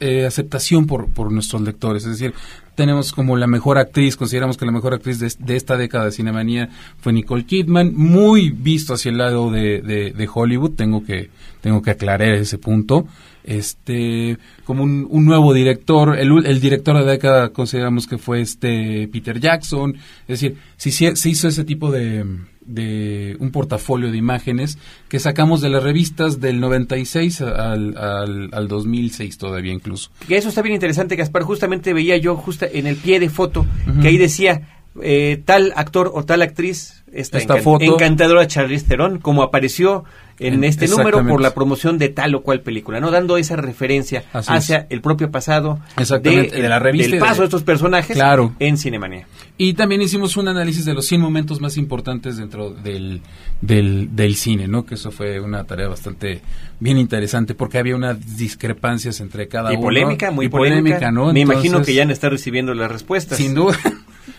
eh, 0.01 0.27
aceptación 0.27 0.87
por, 0.87 1.09
por 1.09 1.33
nuestros 1.33 1.63
lectores. 1.63 2.05
Es 2.05 2.19
decir, 2.19 2.35
tenemos 2.75 3.13
como 3.13 3.37
la 3.37 3.47
mejor 3.47 3.79
actriz, 3.79 4.17
consideramos 4.17 4.57
que 4.57 4.67
la 4.67 4.73
mejor 4.73 4.95
actriz 4.95 5.19
de, 5.19 5.57
esta 5.57 5.77
década 5.77 6.07
de 6.07 6.13
Cinemanía 6.13 6.71
fue 6.99 7.13
Nicole 7.13 7.45
Kidman, 7.45 7.93
muy 7.95 8.51
visto 8.51 8.95
hacia 8.95 9.11
el 9.11 9.19
lado 9.19 9.51
de, 9.51 9.81
de, 9.81 10.29
Hollywood, 10.33 10.73
tengo 10.73 11.05
que, 11.05 11.31
tengo 11.61 11.83
que 11.83 11.91
aclarar 11.91 12.35
ese 12.35 12.59
punto. 12.59 13.07
Este, 13.45 14.39
como 14.65 14.83
un, 14.85 15.07
un 15.11 15.27
nuevo 15.27 15.53
director, 15.53 16.19
el, 16.19 16.47
el, 16.47 16.61
director 16.61 16.97
de 16.97 17.05
la 17.05 17.11
década 17.11 17.51
consideramos 17.51 18.07
que 18.07 18.17
fue 18.17 18.41
este 18.41 19.07
Peter 19.09 19.39
Jackson, 19.39 19.97
es 20.27 20.41
decir, 20.41 20.57
si 20.79 20.91
se 20.91 21.29
hizo 21.29 21.49
ese 21.49 21.65
tipo 21.65 21.91
de, 21.91 22.25
de 22.65 23.37
un 23.41 23.51
portafolio 23.51 24.11
de 24.11 24.17
imágenes 24.17 24.79
que 25.09 25.19
sacamos 25.19 25.61
de 25.61 25.69
las 25.69 25.83
revistas 25.83 26.41
del 26.41 26.61
96 26.61 27.43
al, 27.43 27.97
al, 27.97 28.49
al 28.53 28.69
2006 28.69 29.39
todavía 29.39 29.73
incluso. 29.73 30.11
Que 30.27 30.37
eso 30.37 30.49
está 30.49 30.63
bien 30.63 30.75
interesante, 30.75 31.17
Gaspar. 31.17 31.43
Justamente 31.43 31.93
veía 31.93 32.17
yo 32.17 32.37
justo 32.37 32.67
en 32.73 32.87
el 32.87 32.97
pie 32.97 33.21
de 33.21 33.29
foto 33.29 33.67
que 34.01 34.09
ahí 34.09 34.17
decía 34.17 34.84
eh, 35.03 35.43
tal 35.45 35.73
actor 35.77 36.11
o 36.15 36.25
tal 36.25 36.43
actriz 36.43 37.05
esta, 37.13 37.39
esta 37.39 37.57
foto. 37.59 37.85
encantadora 37.85 38.47
Charlize 38.47 38.87
Theron 38.87 39.19
como 39.19 39.43
apareció 39.43 40.05
en 40.39 40.65
este 40.65 40.89
número 40.89 41.25
por 41.27 41.41
la 41.41 41.55
promoción 41.55 41.99
de 41.99 42.09
tal 42.09 42.35
o 42.35 42.43
cual 42.43 42.61
película, 42.61 43.01
no 43.01 43.11
dando 43.11 43.37
esa 43.37 43.57
referencia 43.57 44.25
hacia 44.33 44.87
el 44.91 45.01
propio 45.01 45.31
pasado 45.31 45.79
de, 45.97 46.51
la 46.69 46.79
revista 46.79 47.11
del 47.13 47.21
paso 47.21 47.43
de, 47.43 47.47
estos 47.47 47.63
personajes 47.63 48.17
claro. 48.17 48.53
en 48.59 48.77
Cinemanía. 48.77 49.27
Y 49.57 49.75
también 49.75 50.03
hicimos 50.03 50.37
un 50.37 50.49
análisis 50.49 50.85
de 50.85 50.95
los 50.95 51.07
100 51.07 51.21
momentos 51.21 51.61
más 51.61 51.77
importantes 51.77 52.37
dentro 52.37 52.71
del, 52.71 53.21
del, 53.61 54.17
del 54.17 54.35
cine, 54.35 54.67
¿no? 54.67 54.85
Que 54.85 54.97
eso 54.97 55.13
fue 55.13 55.39
una 55.39 55.65
tarea 55.65 55.87
bastante 55.87 56.41
bien 56.81 56.99
interesante 56.99 57.55
porque 57.55 57.79
había 57.79 57.95
unas 57.95 58.37
discrepancias 58.37 59.21
entre 59.21 59.47
cada 59.47 59.73
y 59.73 59.77
uno. 59.77 59.85
Polémica, 59.85 60.31
muy 60.33 60.49
polémica, 60.49 61.13
¿no? 61.13 61.33
Me 61.33 61.41
imagino 61.41 61.83
que 61.83 61.95
ya 61.95 62.05
no 62.05 62.13
está 62.13 62.29
recibiendo 62.29 62.75
las 62.75 62.91
respuestas. 62.91 63.39
Sin 63.39 63.55
duda. 63.55 63.79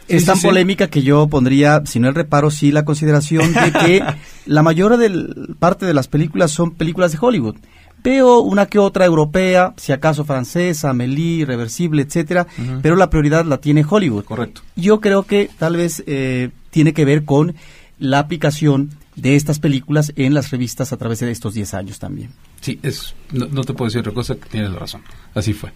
Es 0.08 0.26
tan 0.26 0.40
polémica 0.40 0.88
que 0.88 1.02
yo 1.02 1.28
pondría, 1.28 1.82
si 1.86 2.00
no 2.00 2.08
el 2.08 2.16
reparo, 2.16 2.52
sí 2.52 2.72
la 2.72 2.86
consideración 2.86 3.54
de 3.54 3.72
que 3.72 4.04
la 4.46 4.64
mayor 4.64 4.98
del, 4.98 5.56
parte 5.60 5.86
de 5.86 5.94
las 5.94 6.08
películas 6.08 6.52
son 6.52 6.72
películas 6.72 7.12
de 7.12 7.18
Hollywood. 7.22 7.56
Veo 8.04 8.40
una 8.42 8.68
que 8.68 8.78
otra 8.78 9.06
europea, 9.06 9.74
si 9.78 9.92
acaso 9.92 10.26
francesa, 10.26 10.92
Amélie, 10.92 11.44
Reversible, 11.44 12.04
etcétera, 12.04 12.46
pero 12.84 12.96
la 12.96 13.10
prioridad 13.10 13.46
la 13.46 13.58
tiene 13.58 13.84
Hollywood. 13.88 14.26
Correcto. 14.26 14.62
Yo 14.76 15.02
creo 15.02 15.24
que 15.24 15.50
tal 15.58 15.76
vez 15.76 16.04
eh, 16.06 16.52
tiene 16.70 16.94
que 16.94 17.04
ver 17.04 17.26
con 17.26 17.56
la 17.98 18.20
aplicación 18.20 18.92
de 19.16 19.36
estas 19.36 19.60
películas 19.60 20.14
en 20.18 20.34
las 20.34 20.52
revistas 20.52 20.94
a 20.94 20.98
través 20.98 21.20
de 21.20 21.32
estos 21.32 21.56
10 21.56 21.74
años 21.74 21.98
también. 21.98 22.32
Sí, 22.62 22.80
es, 22.84 23.16
no, 23.32 23.64
te 23.64 23.74
puedo 23.74 23.88
decir 23.88 24.02
otra 24.02 24.14
cosa, 24.14 24.36
que 24.36 24.50
tienes 24.50 24.70
la 24.70 24.80
razón. 24.80 25.02
Así 25.34 25.54
fue. 25.54 25.72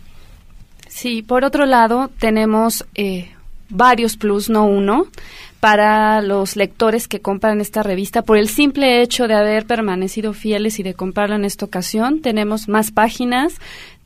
Sí, 0.87 1.23
por 1.23 1.43
otro 1.43 1.65
lado, 1.65 2.09
tenemos 2.19 2.85
eh, 2.95 3.31
varios 3.69 4.17
plus, 4.17 4.49
no 4.49 4.65
uno, 4.65 5.08
para 5.60 6.21
los 6.21 6.55
lectores 6.55 7.08
que 7.08 7.19
compran 7.19 7.62
esta 7.62 7.84
revista. 7.84 8.21
Por 8.21 8.38
el 8.38 8.47
simple 8.47 9.01
hecho 9.01 9.27
de 9.27 9.36
haber 9.36 9.65
permanecido 9.65 10.34
fieles 10.34 10.79
y 10.79 10.84
de 10.84 10.93
comprarla 10.93 11.36
en 11.36 11.45
esta 11.45 11.65
ocasión, 11.65 12.21
tenemos 12.21 12.69
más 12.69 12.91
páginas, 12.91 13.55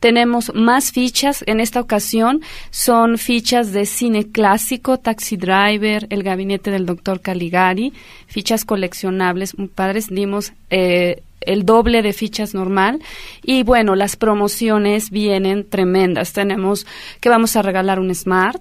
tenemos 0.00 0.52
más 0.54 0.90
fichas. 0.90 1.44
En 1.46 1.60
esta 1.60 1.80
ocasión 1.80 2.42
son 2.70 3.18
fichas 3.18 3.72
de 3.72 3.86
cine 3.86 4.30
clásico, 4.30 4.98
Taxi 4.98 5.36
Driver, 5.36 6.06
El 6.10 6.22
gabinete 6.24 6.70
del 6.70 6.86
doctor 6.86 7.20
Caligari, 7.20 7.92
fichas 8.26 8.64
coleccionables. 8.64 9.54
Padres, 9.74 10.08
dimos 10.10 10.52
eh, 10.70 11.22
el 11.40 11.64
doble 11.64 12.02
de 12.02 12.12
fichas 12.12 12.52
normal. 12.54 13.00
Y 13.42 13.62
bueno, 13.62 13.94
las 13.94 14.16
promociones 14.16 15.10
vienen 15.10 15.68
tremendas. 15.68 16.32
Tenemos 16.32 16.86
que 17.20 17.28
vamos 17.28 17.54
a 17.54 17.62
regalar 17.62 18.00
un 18.00 18.12
Smart, 18.14 18.60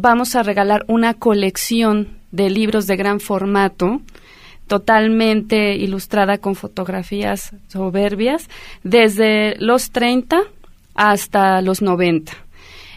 vamos 0.00 0.36
a 0.36 0.42
regalar 0.42 0.84
una 0.88 1.14
colección 1.14 2.18
de 2.30 2.50
libros 2.50 2.86
de 2.86 2.96
gran 2.96 3.20
formato 3.20 4.00
totalmente 4.66 5.76
ilustrada 5.76 6.38
con 6.38 6.54
fotografías 6.54 7.52
soberbias 7.68 8.48
desde 8.82 9.56
los 9.58 9.90
30 9.90 10.42
hasta 10.94 11.62
los 11.62 11.80
90. 11.80 12.32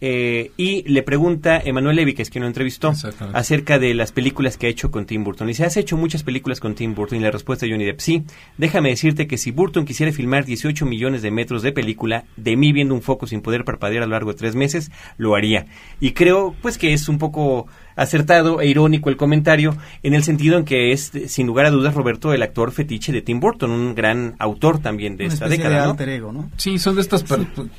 eh, 0.00 0.50
y 0.58 0.82
le 0.88 1.02
pregunta 1.02 1.58
Emanuel 1.64 1.96
Levy, 1.96 2.14
que 2.14 2.22
es 2.22 2.30
quien 2.30 2.42
lo 2.42 2.48
entrevistó, 2.48 2.92
acerca 3.32 3.78
de 3.78 3.94
las 3.94 4.12
películas 4.12 4.58
que 4.58 4.66
ha 4.66 4.70
hecho 4.70 4.90
con 4.90 5.06
Tim 5.06 5.24
Burton. 5.24 5.48
Y 5.48 5.54
se 5.54 5.64
has 5.64 5.76
hecho 5.76 5.96
muchas 5.96 6.22
películas 6.22 6.60
con 6.60 6.74
Tim 6.74 6.94
Burton. 6.94 7.18
Y 7.18 7.22
la 7.22 7.30
respuesta 7.30 7.64
de 7.64 7.72
Johnny 7.72 7.84
Depp, 7.84 8.00
sí. 8.00 8.24
Déjame 8.58 8.90
decirte 8.90 9.26
que 9.26 9.38
si 9.38 9.50
Burton 9.50 9.86
quisiera 9.86 10.12
filmar 10.12 10.44
18 10.44 10.84
millones 10.84 11.22
de 11.22 11.30
metros 11.30 11.62
de 11.62 11.72
película, 11.72 12.24
de 12.36 12.56
mí 12.56 12.72
viendo 12.72 12.94
un 12.94 13.02
foco 13.02 13.26
sin 13.26 13.40
poder 13.40 13.64
parpadear 13.64 14.02
a 14.02 14.06
lo 14.06 14.12
largo 14.12 14.32
de 14.32 14.38
tres 14.38 14.54
meses, 14.54 14.90
lo 15.16 15.34
haría. 15.34 15.66
Y 15.98 16.12
creo, 16.12 16.54
pues, 16.60 16.76
que 16.76 16.92
es 16.92 17.08
un 17.08 17.18
poco 17.18 17.66
acertado 17.96 18.60
e 18.60 18.68
irónico 18.68 19.08
el 19.08 19.16
comentario 19.16 19.76
en 20.02 20.14
el 20.14 20.22
sentido 20.22 20.58
en 20.58 20.64
que 20.64 20.92
es, 20.92 21.10
sin 21.26 21.46
lugar 21.46 21.66
a 21.66 21.70
dudas, 21.70 21.94
Roberto, 21.94 22.32
el 22.32 22.42
actor 22.42 22.70
fetiche 22.70 23.12
de 23.12 23.22
Tim 23.22 23.40
Burton, 23.40 23.70
un 23.70 23.94
gran 23.94 24.36
autor 24.38 24.78
también 24.78 25.16
de 25.16 25.26
esta 25.26 25.48
década. 25.48 25.94
¿no? 26.32 26.50
Sí, 26.56 26.78
son 26.78 26.94
de 26.94 27.00
estas 27.00 27.24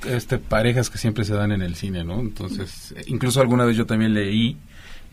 este, 0.07 0.39
parejas 0.39 0.89
que 0.89 0.97
siempre 0.97 1.23
se 1.23 1.33
dan 1.33 1.51
en 1.51 1.61
el 1.61 1.75
cine, 1.75 2.03
¿no? 2.03 2.19
Entonces, 2.19 2.93
incluso 3.05 3.39
alguna 3.39 3.65
vez 3.65 3.77
yo 3.77 3.85
también 3.85 4.13
leí 4.13 4.57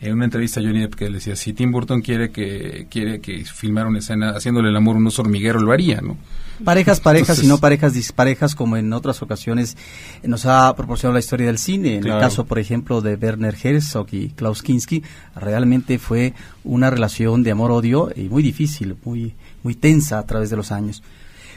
en 0.01 0.13
una 0.13 0.25
entrevista 0.25 0.59
a 0.59 0.63
Johnny 0.63 0.81
Depp 0.81 0.95
que 0.95 1.07
le 1.09 1.15
decía, 1.15 1.35
si 1.35 1.53
Tim 1.53 1.71
Burton 1.71 2.01
quiere 2.01 2.31
que 2.31 2.87
quiere 2.89 3.21
que 3.21 3.45
filmara 3.45 3.87
una 3.87 3.99
escena 3.99 4.31
haciéndole 4.31 4.69
el 4.69 4.75
amor 4.75 4.95
a 4.95 4.99
un 4.99 5.07
oso 5.07 5.21
hormiguero, 5.21 5.59
lo 5.59 5.71
haría, 5.71 6.01
¿no? 6.01 6.17
Parejas, 6.63 7.01
parejas 7.01 7.43
y 7.43 7.47
no 7.47 7.57
parejas 7.57 7.93
disparejas, 7.93 8.55
como 8.55 8.77
en 8.77 8.93
otras 8.93 9.21
ocasiones 9.21 9.75
nos 10.23 10.45
ha 10.45 10.73
proporcionado 10.75 11.15
la 11.15 11.19
historia 11.19 11.47
del 11.47 11.57
cine. 11.57 11.97
En 11.97 12.07
el 12.07 12.19
caso, 12.19 12.45
por 12.45 12.59
ejemplo, 12.59 13.01
de 13.01 13.15
Werner 13.15 13.55
Herzog 13.61 14.07
y 14.11 14.29
Klaus 14.29 14.63
Kinski, 14.63 15.03
realmente 15.35 15.99
fue 15.99 16.33
una 16.63 16.89
relación 16.89 17.43
de 17.43 17.51
amor-odio 17.51 18.09
y 18.15 18.29
muy 18.29 18.41
difícil, 18.41 18.95
muy, 19.03 19.33
muy 19.63 19.75
tensa 19.75 20.17
a 20.17 20.25
través 20.25 20.49
de 20.49 20.55
los 20.55 20.71
años. 20.71 21.03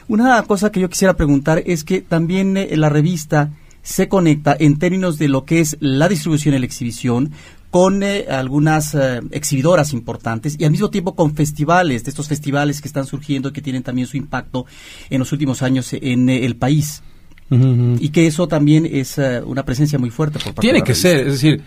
Una 0.09 0.41
cosa 0.43 0.71
que 0.71 0.81
yo 0.81 0.89
quisiera 0.89 1.15
preguntar 1.15 1.63
es 1.65 1.83
que 1.83 2.01
también 2.01 2.57
eh, 2.57 2.75
la 2.75 2.89
revista 2.89 3.51
se 3.83 4.09
conecta 4.09 4.55
en 4.59 4.77
términos 4.77 5.17
de 5.17 5.29
lo 5.29 5.45
que 5.45 5.61
es 5.61 5.77
la 5.79 6.09
distribución 6.09 6.55
y 6.55 6.59
la 6.59 6.65
exhibición 6.65 7.31
con 7.71 8.01
eh, 8.01 8.25
algunas 8.29 8.95
eh, 8.95 9.21
exhibidoras 9.31 9.93
importantes 9.93 10.55
y 10.59 10.65
al 10.65 10.71
mismo 10.71 10.89
tiempo 10.89 11.15
con 11.15 11.35
festivales, 11.35 12.03
de 12.03 12.09
estos 12.09 12.27
festivales 12.27 12.81
que 12.81 12.87
están 12.87 13.05
surgiendo 13.05 13.49
y 13.49 13.51
que 13.51 13.61
tienen 13.61 13.83
también 13.83 14.07
su 14.07 14.17
impacto 14.17 14.65
en 15.09 15.19
los 15.19 15.31
últimos 15.31 15.61
años 15.61 15.93
en 15.93 16.29
eh, 16.29 16.45
el 16.45 16.55
país. 16.55 17.03
Y 17.51 18.09
que 18.09 18.27
eso 18.27 18.47
también 18.47 18.85
es 18.85 19.19
una 19.43 19.65
presencia 19.65 19.97
muy 19.97 20.11
fuerte 20.11 20.37
por 20.37 20.53
parte 20.53 20.61
Tiene 20.61 20.83
que 20.83 20.93
ser, 20.93 21.25
es 21.25 21.41
decir, 21.41 21.63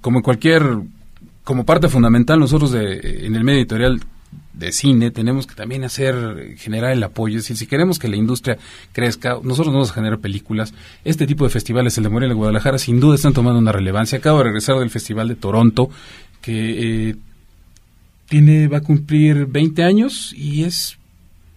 como 0.00 0.22
cualquier, 0.22 0.64
como 1.44 1.66
parte 1.66 1.90
fundamental 1.90 2.40
nosotros 2.40 2.72
de, 2.72 3.26
en 3.26 3.36
el 3.36 3.44
medio 3.44 3.58
editorial 3.58 4.00
de 4.56 4.72
cine, 4.72 5.10
tenemos 5.10 5.46
que 5.46 5.54
también 5.54 5.84
hacer, 5.84 6.54
generar 6.56 6.92
el 6.92 7.02
apoyo. 7.02 7.36
Es 7.36 7.44
decir, 7.44 7.56
si 7.56 7.66
queremos 7.66 7.98
que 7.98 8.08
la 8.08 8.16
industria 8.16 8.58
crezca, 8.92 9.38
nosotros 9.42 9.68
no 9.68 9.74
vamos 9.74 9.90
a 9.90 9.94
generar 9.94 10.18
películas. 10.18 10.72
Este 11.04 11.26
tipo 11.26 11.44
de 11.44 11.50
festivales, 11.50 11.96
el 11.98 12.04
de 12.04 12.10
Morelia 12.10 12.32
y 12.32 12.36
Guadalajara, 12.36 12.78
sin 12.78 12.98
duda 12.98 13.16
están 13.16 13.34
tomando 13.34 13.58
una 13.58 13.72
relevancia. 13.72 14.18
Acabo 14.18 14.38
de 14.38 14.44
regresar 14.44 14.78
del 14.78 14.90
Festival 14.90 15.28
de 15.28 15.36
Toronto, 15.36 15.90
que 16.40 17.10
eh, 17.10 17.16
tiene, 18.28 18.66
va 18.68 18.78
a 18.78 18.82
cumplir 18.82 19.46
20 19.46 19.84
años 19.84 20.32
y 20.34 20.64
es 20.64 20.98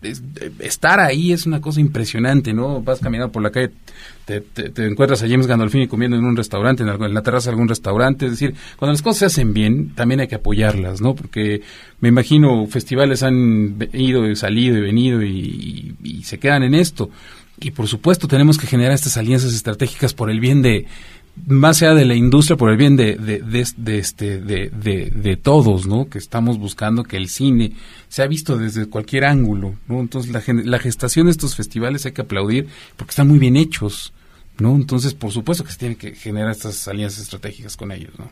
estar 0.01 0.99
ahí 0.99 1.33
es 1.33 1.45
una 1.45 1.59
cosa 1.59 1.81
impresionante, 1.81 2.53
¿no? 2.53 2.81
Vas 2.81 2.99
caminando 2.99 3.31
por 3.31 3.43
la 3.43 3.51
calle, 3.51 3.71
te, 4.25 4.43
encuentras 4.85 5.21
a 5.23 5.27
James 5.27 5.47
Gandolfini 5.47 5.88
comiendo 5.88 6.15
en 6.15 6.23
un 6.23 6.38
restaurante, 6.38 6.83
en, 6.83 7.13
la 7.13 7.21
terraza 7.21 7.49
de 7.49 7.55
algún 7.55 7.67
restaurante. 7.67 8.25
Es 8.25 8.31
decir, 8.31 8.55
cuando 8.77 8.93
las 8.93 9.01
cosas 9.01 9.19
se 9.19 9.25
hacen 9.25 9.53
bien, 9.53 9.93
también 9.95 10.21
hay 10.21 10.27
que 10.27 10.35
apoyarlas, 10.35 11.01
¿no? 11.01 11.15
Porque 11.15 11.62
me 11.99 12.09
imagino 12.09 12.65
festivales 12.67 13.23
han 13.23 13.77
ido 13.93 14.29
y 14.29 14.35
salido 14.35 14.77
y 14.77 14.81
venido 14.81 15.21
y, 15.23 15.95
y 16.01 16.23
se 16.23 16.39
quedan 16.39 16.63
en 16.63 16.75
esto. 16.75 17.09
Y 17.59 17.71
por 17.71 17.88
supuesto 17.88 18.27
tenemos 18.27 18.57
que 18.57 18.67
generar 18.67 18.93
estas 18.93 19.17
alianzas 19.17 19.53
estratégicas 19.53 20.13
por 20.13 20.29
el 20.29 20.39
bien 20.39 20.62
de, 20.62 20.85
más 21.47 21.82
allá 21.82 21.93
de 21.93 22.06
la 22.06 22.15
industria 22.15 22.58
por 22.58 22.69
el 22.71 22.78
bien 22.78 22.95
de, 22.95 23.15
de, 23.15 23.39
de, 23.78 23.97
este, 23.97 24.39
de, 24.39 24.69
de, 24.69 25.38
todos, 25.38 25.88
¿no? 25.88 26.10
Que 26.10 26.17
estamos 26.17 26.58
buscando 26.58 27.04
que 27.04 27.17
el 27.17 27.30
cine 27.30 27.73
se 28.08 28.21
ha 28.23 28.28
visto 28.28 28.58
desde 28.58 28.88
cualquier 28.88 29.25
ángulo, 29.25 29.75
¿no? 29.88 29.99
Entonces 29.99 30.32
la, 30.32 30.41
la 30.63 30.80
gestación 30.80 31.25
de 31.25 31.32
estos 31.32 31.56
festivales 31.56 32.06
hay 32.06 32.12
que 32.12 32.21
aplaudir 32.21 32.67
porque 32.95 33.12
están 33.12 33.28
muy 33.28 33.39
bien 33.39 33.56
hechos, 33.56 34.13
¿no? 34.60 34.75
Entonces, 34.75 35.13
por 35.13 35.32
supuesto 35.32 35.63
que 35.63 35.71
se 35.71 35.78
tiene 35.78 35.95
que 35.95 36.13
generar 36.13 36.52
estas 36.52 36.88
alianzas 36.88 37.23
estratégicas 37.23 37.78
con 37.78 37.91
ellos, 37.91 38.12
¿no? 38.17 38.30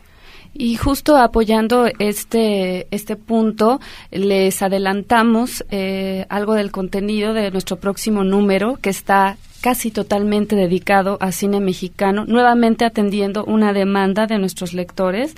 Y 0.53 0.75
justo 0.75 1.17
apoyando 1.17 1.87
este, 1.99 2.87
este 2.91 3.15
punto, 3.15 3.79
les 4.11 4.61
adelantamos 4.61 5.63
eh, 5.69 6.25
algo 6.29 6.53
del 6.53 6.71
contenido 6.71 7.33
de 7.33 7.51
nuestro 7.51 7.77
próximo 7.77 8.23
número 8.23 8.77
que 8.81 8.89
está 8.89 9.37
casi 9.67 9.91
totalmente 9.91 10.55
dedicado 10.55 11.17
a 11.19 11.33
cine 11.33 11.59
mexicano, 11.59 12.23
nuevamente 12.25 12.85
atendiendo 12.85 13.43
una 13.43 13.73
demanda 13.73 14.25
de 14.25 14.39
nuestros 14.39 14.73
lectores. 14.73 15.35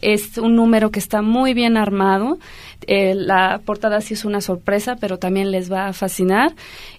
Es 0.00 0.38
un 0.38 0.54
número 0.54 0.92
que 0.92 1.00
está 1.00 1.22
muy 1.22 1.54
bien 1.54 1.76
armado. 1.76 2.38
Eh, 2.86 3.14
la 3.16 3.60
portada 3.64 4.00
sí 4.00 4.14
es 4.14 4.24
una 4.24 4.40
sorpresa, 4.40 4.94
pero 5.00 5.18
también 5.18 5.50
les 5.50 5.72
va 5.72 5.88
a 5.88 5.92
fascinar. 5.92 6.52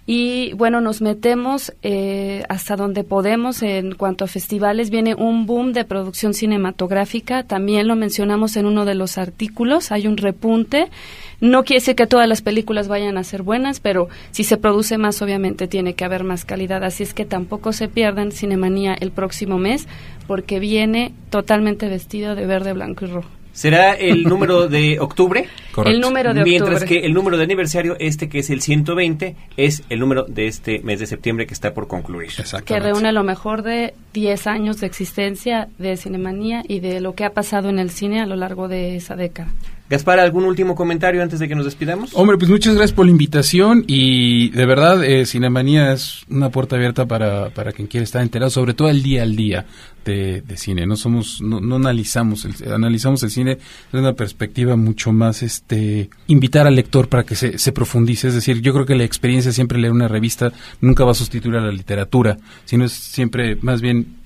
Y 0.04 0.52
bueno, 0.52 0.82
nos 0.82 1.00
metemos 1.00 1.72
eh, 1.82 2.42
hasta 2.50 2.76
donde 2.76 3.04
podemos 3.04 3.62
en 3.62 3.94
cuanto 3.94 4.26
a 4.26 4.28
festivales. 4.28 4.90
Viene 4.90 5.14
un 5.14 5.46
boom 5.46 5.72
de 5.72 5.86
producción 5.86 6.34
cinematográfica. 6.34 7.44
También 7.44 7.88
lo 7.88 7.96
mencionamos 7.96 8.54
en 8.58 8.66
uno 8.66 8.84
de 8.84 8.96
los 8.96 9.16
artículos. 9.16 9.92
Hay 9.92 10.06
un 10.06 10.18
repunte. 10.18 10.90
No 11.40 11.64
quiere 11.64 11.80
decir 11.80 11.96
que 11.96 12.06
todas 12.06 12.28
las 12.28 12.42
películas 12.42 12.88
vayan 12.88 13.18
a 13.18 13.24
ser 13.24 13.42
buenas, 13.42 13.80
pero 13.80 14.08
si 14.30 14.44
se 14.44 14.56
produce 14.56 14.98
más, 14.98 15.20
obviamente 15.20 15.68
tiene 15.68 15.94
que 15.94 16.04
haber 16.04 16.24
más 16.24 16.44
calidad. 16.44 16.82
Así 16.84 17.02
es 17.02 17.14
que 17.14 17.24
tampoco 17.24 17.72
se 17.72 17.88
pierdan 17.88 18.32
Cinemanía 18.32 18.94
el 18.94 19.10
próximo 19.10 19.58
mes, 19.58 19.86
porque 20.26 20.58
viene 20.58 21.12
totalmente 21.30 21.88
vestido 21.88 22.34
de 22.34 22.46
verde, 22.46 22.72
blanco 22.72 23.04
y 23.04 23.08
rojo. 23.08 23.28
¿Será 23.56 23.94
el 23.94 24.24
número 24.24 24.68
de 24.68 25.00
octubre? 25.00 25.48
El 25.86 26.00
número 26.00 26.34
de 26.34 26.42
Mientras 26.42 26.84
que 26.84 27.00
el 27.00 27.12
número 27.12 27.36
de 27.36 27.44
aniversario, 27.44 27.96
este 27.98 28.30
que 28.30 28.38
es 28.38 28.48
el 28.48 28.62
120, 28.62 29.36
es 29.58 29.82
el 29.90 30.00
número 30.00 30.24
de 30.24 30.46
este 30.46 30.80
mes 30.80 31.00
de 31.00 31.06
septiembre 31.06 31.46
que 31.46 31.52
está 31.52 31.74
por 31.74 31.86
concluir. 31.86 32.30
Que 32.64 32.80
reúne 32.80 33.12
lo 33.12 33.22
mejor 33.24 33.62
de 33.62 33.92
10 34.14 34.46
años 34.46 34.80
de 34.80 34.86
existencia 34.86 35.68
de 35.76 35.98
Cinemanía 35.98 36.62
y 36.66 36.80
de 36.80 37.00
lo 37.00 37.14
que 37.14 37.24
ha 37.24 37.30
pasado 37.34 37.68
en 37.68 37.78
el 37.78 37.90
cine 37.90 38.20
a 38.20 38.26
lo 38.26 38.36
largo 38.36 38.68
de 38.68 38.96
esa 38.96 39.16
década. 39.16 39.50
Gaspar, 39.88 40.18
¿algún 40.18 40.44
último 40.44 40.74
comentario 40.74 41.22
antes 41.22 41.38
de 41.38 41.46
que 41.46 41.54
nos 41.54 41.64
despidamos? 41.64 42.10
Hombre, 42.14 42.36
pues 42.38 42.50
muchas 42.50 42.74
gracias 42.74 42.92
por 42.92 43.04
la 43.04 43.12
invitación 43.12 43.84
y 43.86 44.50
de 44.50 44.66
verdad 44.66 45.04
eh, 45.04 45.26
Cinemanía 45.26 45.92
es 45.92 46.24
una 46.28 46.50
puerta 46.50 46.74
abierta 46.74 47.06
para, 47.06 47.50
para 47.50 47.70
quien 47.70 47.86
quiere 47.86 48.02
estar 48.02 48.20
enterado, 48.20 48.50
sobre 48.50 48.74
todo 48.74 48.88
el 48.88 49.04
día 49.04 49.22
al 49.22 49.36
día 49.36 49.64
de, 50.04 50.42
cine. 50.56 50.86
No 50.86 50.96
somos, 50.96 51.40
no, 51.40 51.60
no 51.60 51.76
analizamos, 51.76 52.44
el, 52.44 52.72
analizamos 52.72 53.22
el 53.22 53.30
cine 53.30 53.58
desde 53.92 54.00
una 54.00 54.14
perspectiva 54.14 54.74
mucho 54.74 55.12
más, 55.12 55.42
este, 55.42 56.10
invitar 56.26 56.66
al 56.66 56.74
lector 56.74 57.08
para 57.08 57.24
que 57.24 57.36
se, 57.36 57.58
se 57.58 57.72
profundice. 57.72 58.28
Es 58.28 58.34
decir, 58.34 58.60
yo 58.62 58.72
creo 58.72 58.86
que 58.86 58.96
la 58.96 59.04
experiencia 59.04 59.52
siempre 59.52 59.78
leer 59.78 59.92
una 59.92 60.08
revista 60.08 60.52
nunca 60.80 61.04
va 61.04 61.12
a 61.12 61.14
sustituir 61.14 61.56
a 61.56 61.60
la 61.60 61.72
literatura, 61.72 62.38
sino 62.64 62.84
es 62.84 62.92
siempre 62.92 63.56
más 63.62 63.80
bien 63.80 64.25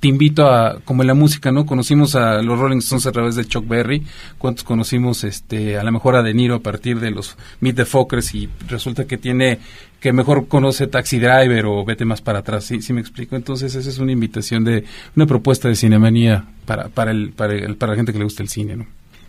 te 0.00 0.08
invito 0.08 0.46
a, 0.46 0.80
como 0.84 1.02
en 1.02 1.08
la 1.08 1.14
música, 1.14 1.52
¿no? 1.52 1.66
Conocimos 1.66 2.14
a 2.14 2.40
los 2.40 2.58
Rolling 2.58 2.78
Stones 2.78 3.06
a 3.06 3.12
través 3.12 3.36
de 3.36 3.44
Chuck 3.44 3.68
Berry, 3.68 4.02
cuántos 4.38 4.64
conocimos 4.64 5.24
este, 5.24 5.78
a 5.78 5.84
lo 5.84 5.92
mejor 5.92 6.16
a 6.16 6.22
De 6.22 6.32
Niro 6.32 6.56
a 6.56 6.60
partir 6.60 6.98
de 6.98 7.10
los 7.10 7.36
Meet 7.60 7.76
the 7.76 7.84
Fockers 7.84 8.34
y 8.34 8.48
resulta 8.66 9.04
que 9.04 9.18
tiene, 9.18 9.58
que 10.00 10.14
mejor 10.14 10.48
conoce 10.48 10.86
Taxi 10.86 11.18
Driver 11.18 11.66
o 11.66 11.84
Vete 11.84 12.06
más 12.06 12.22
para 12.22 12.38
atrás, 12.38 12.64
¿sí, 12.64 12.80
sí 12.80 12.94
me 12.94 13.02
explico? 13.02 13.36
Entonces 13.36 13.74
esa 13.74 13.90
es 13.90 13.98
una 13.98 14.12
invitación 14.12 14.64
de, 14.64 14.84
una 15.14 15.26
propuesta 15.26 15.68
de 15.68 15.76
cinemanía 15.76 16.46
para, 16.64 16.88
para, 16.88 17.10
el, 17.10 17.32
para, 17.32 17.52
el, 17.52 17.76
para 17.76 17.92
la 17.92 17.96
gente 17.96 18.12
que 18.12 18.18
le 18.18 18.24
gusta 18.24 18.42
el 18.42 18.48
cine, 18.48 18.76
¿no? 18.76 18.86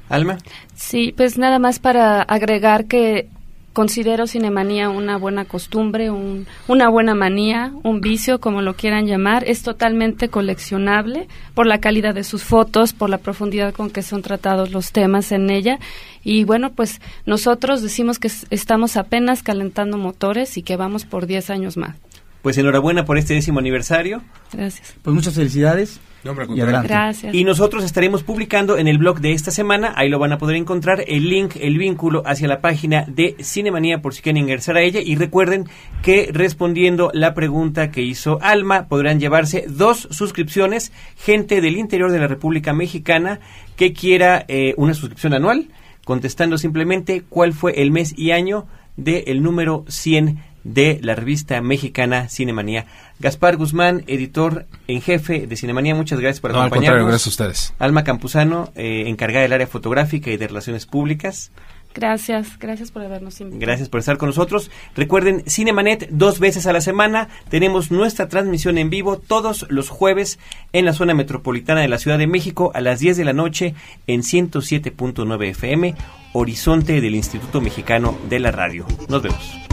Alma. 0.07 0.38
Sí, 0.75 1.13
pues 1.15 1.38
nada 1.38 1.60
más 1.60 1.79
para 1.79 2.21
agregar 2.21 2.86
que 2.86 3.29
considero 3.73 4.27
Cinemanía 4.27 4.89
una 4.89 5.17
buena 5.17 5.45
costumbre, 5.45 6.10
un, 6.10 6.47
una 6.67 6.89
buena 6.89 7.15
manía, 7.15 7.71
un 7.84 8.01
vicio, 8.01 8.39
como 8.39 8.62
lo 8.62 8.75
quieran 8.75 9.05
llamar. 9.05 9.43
Es 9.47 9.63
totalmente 9.63 10.29
coleccionable 10.29 11.27
por 11.53 11.67
la 11.67 11.79
calidad 11.79 12.13
de 12.13 12.23
sus 12.23 12.43
fotos, 12.43 12.93
por 12.93 13.10
la 13.10 13.17
profundidad 13.17 13.73
con 13.73 13.89
que 13.89 14.01
son 14.01 14.21
tratados 14.21 14.71
los 14.71 14.91
temas 14.91 15.31
en 15.31 15.49
ella. 15.49 15.79
Y 16.23 16.43
bueno, 16.43 16.71
pues 16.71 17.01
nosotros 17.25 17.81
decimos 17.81 18.19
que 18.19 18.29
estamos 18.49 18.97
apenas 18.97 19.43
calentando 19.43 19.97
motores 19.97 20.57
y 20.57 20.63
que 20.63 20.75
vamos 20.75 21.05
por 21.05 21.25
10 21.25 21.49
años 21.49 21.77
más. 21.77 21.95
Pues 22.41 22.57
enhorabuena 22.57 23.05
por 23.05 23.17
este 23.17 23.36
décimo 23.36 23.60
aniversario. 23.60 24.21
Gracias. 24.51 24.95
Pues 25.03 25.13
muchas 25.13 25.36
felicidades. 25.36 25.99
Y 26.23 26.60
Gracias. 26.60 27.34
Y 27.34 27.43
nosotros 27.43 27.84
estaremos 27.84 28.23
publicando 28.23 28.77
en 28.77 28.88
el 28.88 28.97
blog 28.97 29.19
de 29.21 29.34
esta 29.34 29.51
semana, 29.51 29.93
ahí 29.95 30.10
lo 30.10 30.19
van 30.19 30.31
a 30.31 30.38
poder 30.38 30.55
encontrar, 30.55 31.03
el 31.07 31.29
link, 31.29 31.55
el 31.60 31.77
vínculo 31.77 32.21
hacia 32.25 32.47
la 32.47 32.62
página 32.62 33.05
de 33.07 33.36
Cinemanía 33.41 34.01
por 34.01 34.13
si 34.13 34.21
quieren 34.21 34.43
ingresar 34.43 34.77
a 34.77 34.81
ella. 34.81 34.99
Y 35.03 35.15
recuerden 35.15 35.67
que 36.03 36.29
respondiendo 36.31 37.10
la 37.13 37.34
pregunta 37.34 37.91
que 37.91 38.01
hizo 38.01 38.39
Alma, 38.41 38.88
podrán 38.88 39.19
llevarse 39.19 39.65
dos 39.67 40.07
suscripciones, 40.12 40.91
gente 41.17 41.62
del 41.62 41.77
interior 41.77 42.12
de 42.12 42.19
la 42.19 42.27
República 42.27 42.73
Mexicana 42.73 43.39
que 43.75 43.93
quiera 43.93 44.45
eh, 44.47 44.73
una 44.77 44.93
suscripción 44.93 45.34
anual, 45.34 45.69
contestando 46.05 46.57
simplemente 46.57 47.23
cuál 47.27 47.53
fue 47.53 47.81
el 47.81 47.91
mes 47.91 48.13
y 48.17 48.31
año 48.31 48.67
del 48.95 49.41
número 49.41 49.86
100 49.88 50.50
de 50.63 51.00
la 51.02 51.15
revista 51.15 51.62
mexicana 51.62 52.30
Cinemanía. 52.30 52.86
Gaspar 53.19 53.58
Guzmán, 53.58 54.04
editor 54.08 54.65
en 54.88 55.02
jefe 55.02 55.47
de 55.47 55.56
Cinemanía, 55.56 55.95
muchas 55.95 56.19
gracias 56.19 56.39
por 56.39 56.52
no, 56.52 56.62
acompañarnos. 56.62 57.08
gracias 57.08 57.28
a 57.28 57.30
ustedes. 57.30 57.74
Alma 57.80 58.04
Campuzano, 58.04 58.71
eh, 58.76 59.04
encargada 59.08 59.43
del 59.43 59.54
área 59.54 59.67
fotográfica 59.67 60.32
y 60.32 60.38
de 60.38 60.47
relaciones 60.47 60.86
públicas. 60.86 61.52
Gracias, 61.93 62.58
gracias 62.58 62.91
por 62.91 63.04
habernos 63.04 63.39
invitado. 63.41 63.60
Gracias 63.60 63.89
por 63.89 64.00
estar 64.00 64.17
con 64.17 64.30
nosotros. 64.30 64.71
Recuerden, 64.95 65.43
Cinemanet 65.47 66.10
dos 66.10 66.39
veces 66.39 66.65
a 66.65 66.74
la 66.74 66.82
semana. 66.82 67.28
Tenemos 67.50 67.91
nuestra 67.91 68.30
transmisión 68.30 68.78
en 68.78 68.89
vivo 68.89 69.17
todos 69.17 69.65
los 69.69 69.89
jueves 69.89 70.39
en 70.71 70.86
la 70.86 70.93
zona 70.93 71.13
metropolitana 71.13 71.82
de 71.82 71.89
la 71.89 71.97
Ciudad 71.97 72.17
de 72.17 72.28
México 72.28 72.71
a 72.74 72.82
las 72.82 73.00
10 73.00 73.17
de 73.17 73.26
la 73.26 73.34
noche 73.34 73.76
en 74.08 74.21
107.9 74.21 75.50
FM, 75.50 75.95
Horizonte 76.34 77.02
del 77.02 77.15
Instituto 77.15 77.60
Mexicano 77.60 78.17
de 78.30 78.39
la 78.39 78.52
Radio. 78.52 78.86
Nos 79.10 79.21
vemos. 79.21 79.70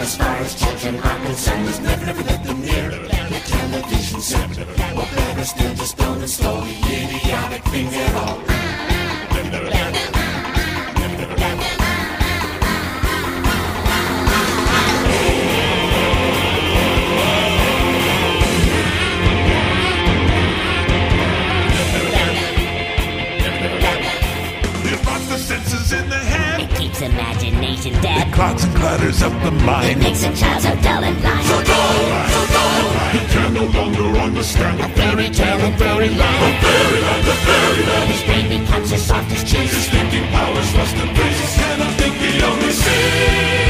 As 0.00 0.16
far 0.16 0.36
as 0.36 0.54
children 0.54 0.96
are 0.96 1.24
concerned 1.26 1.68
is 1.68 1.78
never, 1.80 2.06
never 2.06 2.22
let 2.22 2.42
them 2.42 2.60
near 2.62 2.90
the 2.90 3.40
television 3.44 4.20
set. 4.20 4.58
Or 4.96 5.04
better 5.14 5.44
still, 5.44 5.74
just 5.74 5.98
don't 5.98 6.22
install 6.22 6.62
the 6.62 6.70
idiotic 6.70 7.62
thing 7.64 7.88
at 7.88 8.14
all. 8.14 10.19
Head. 27.00 27.12
Imagination 27.12 27.92
dead. 28.02 28.28
It 28.28 28.32
clogs 28.32 28.64
and 28.64 28.74
clutters 28.76 29.22
up 29.22 29.32
the 29.42 29.48
It 29.48 29.64
mind. 29.64 29.98
makes 30.00 30.22
a 30.22 30.32
child 30.34 30.62
so 30.62 30.74
dull 30.82 31.04
and 31.04 31.20
blind. 31.20 31.46
So 31.46 31.62
dull, 31.64 32.28
so 32.28 32.42
dull. 32.52 32.90
He 33.12 33.20
can 33.32 33.54
no 33.54 33.64
longer 33.64 34.18
understand. 34.18 34.80
A 34.80 34.88
fairy 34.90 35.30
tale 35.30 35.60
in 35.60 35.76
fairyland. 35.76 36.20
A 36.20 36.50
fairyland, 36.62 37.28
a 37.28 37.36
fairyland. 37.46 38.10
His 38.10 38.22
brain 38.24 38.48
becomes 38.48 38.92
as 38.92 39.02
soft 39.02 39.32
as 39.32 39.42
His 39.42 39.88
thinking 39.88 40.26
powers 40.28 40.74
lost 40.74 40.96
in 40.96 41.08
places. 41.14 41.58
And 41.58 41.82
I 41.82 41.90
think 41.98 42.14
he 42.16 42.42
only 42.42 42.72
sees. 42.72 43.69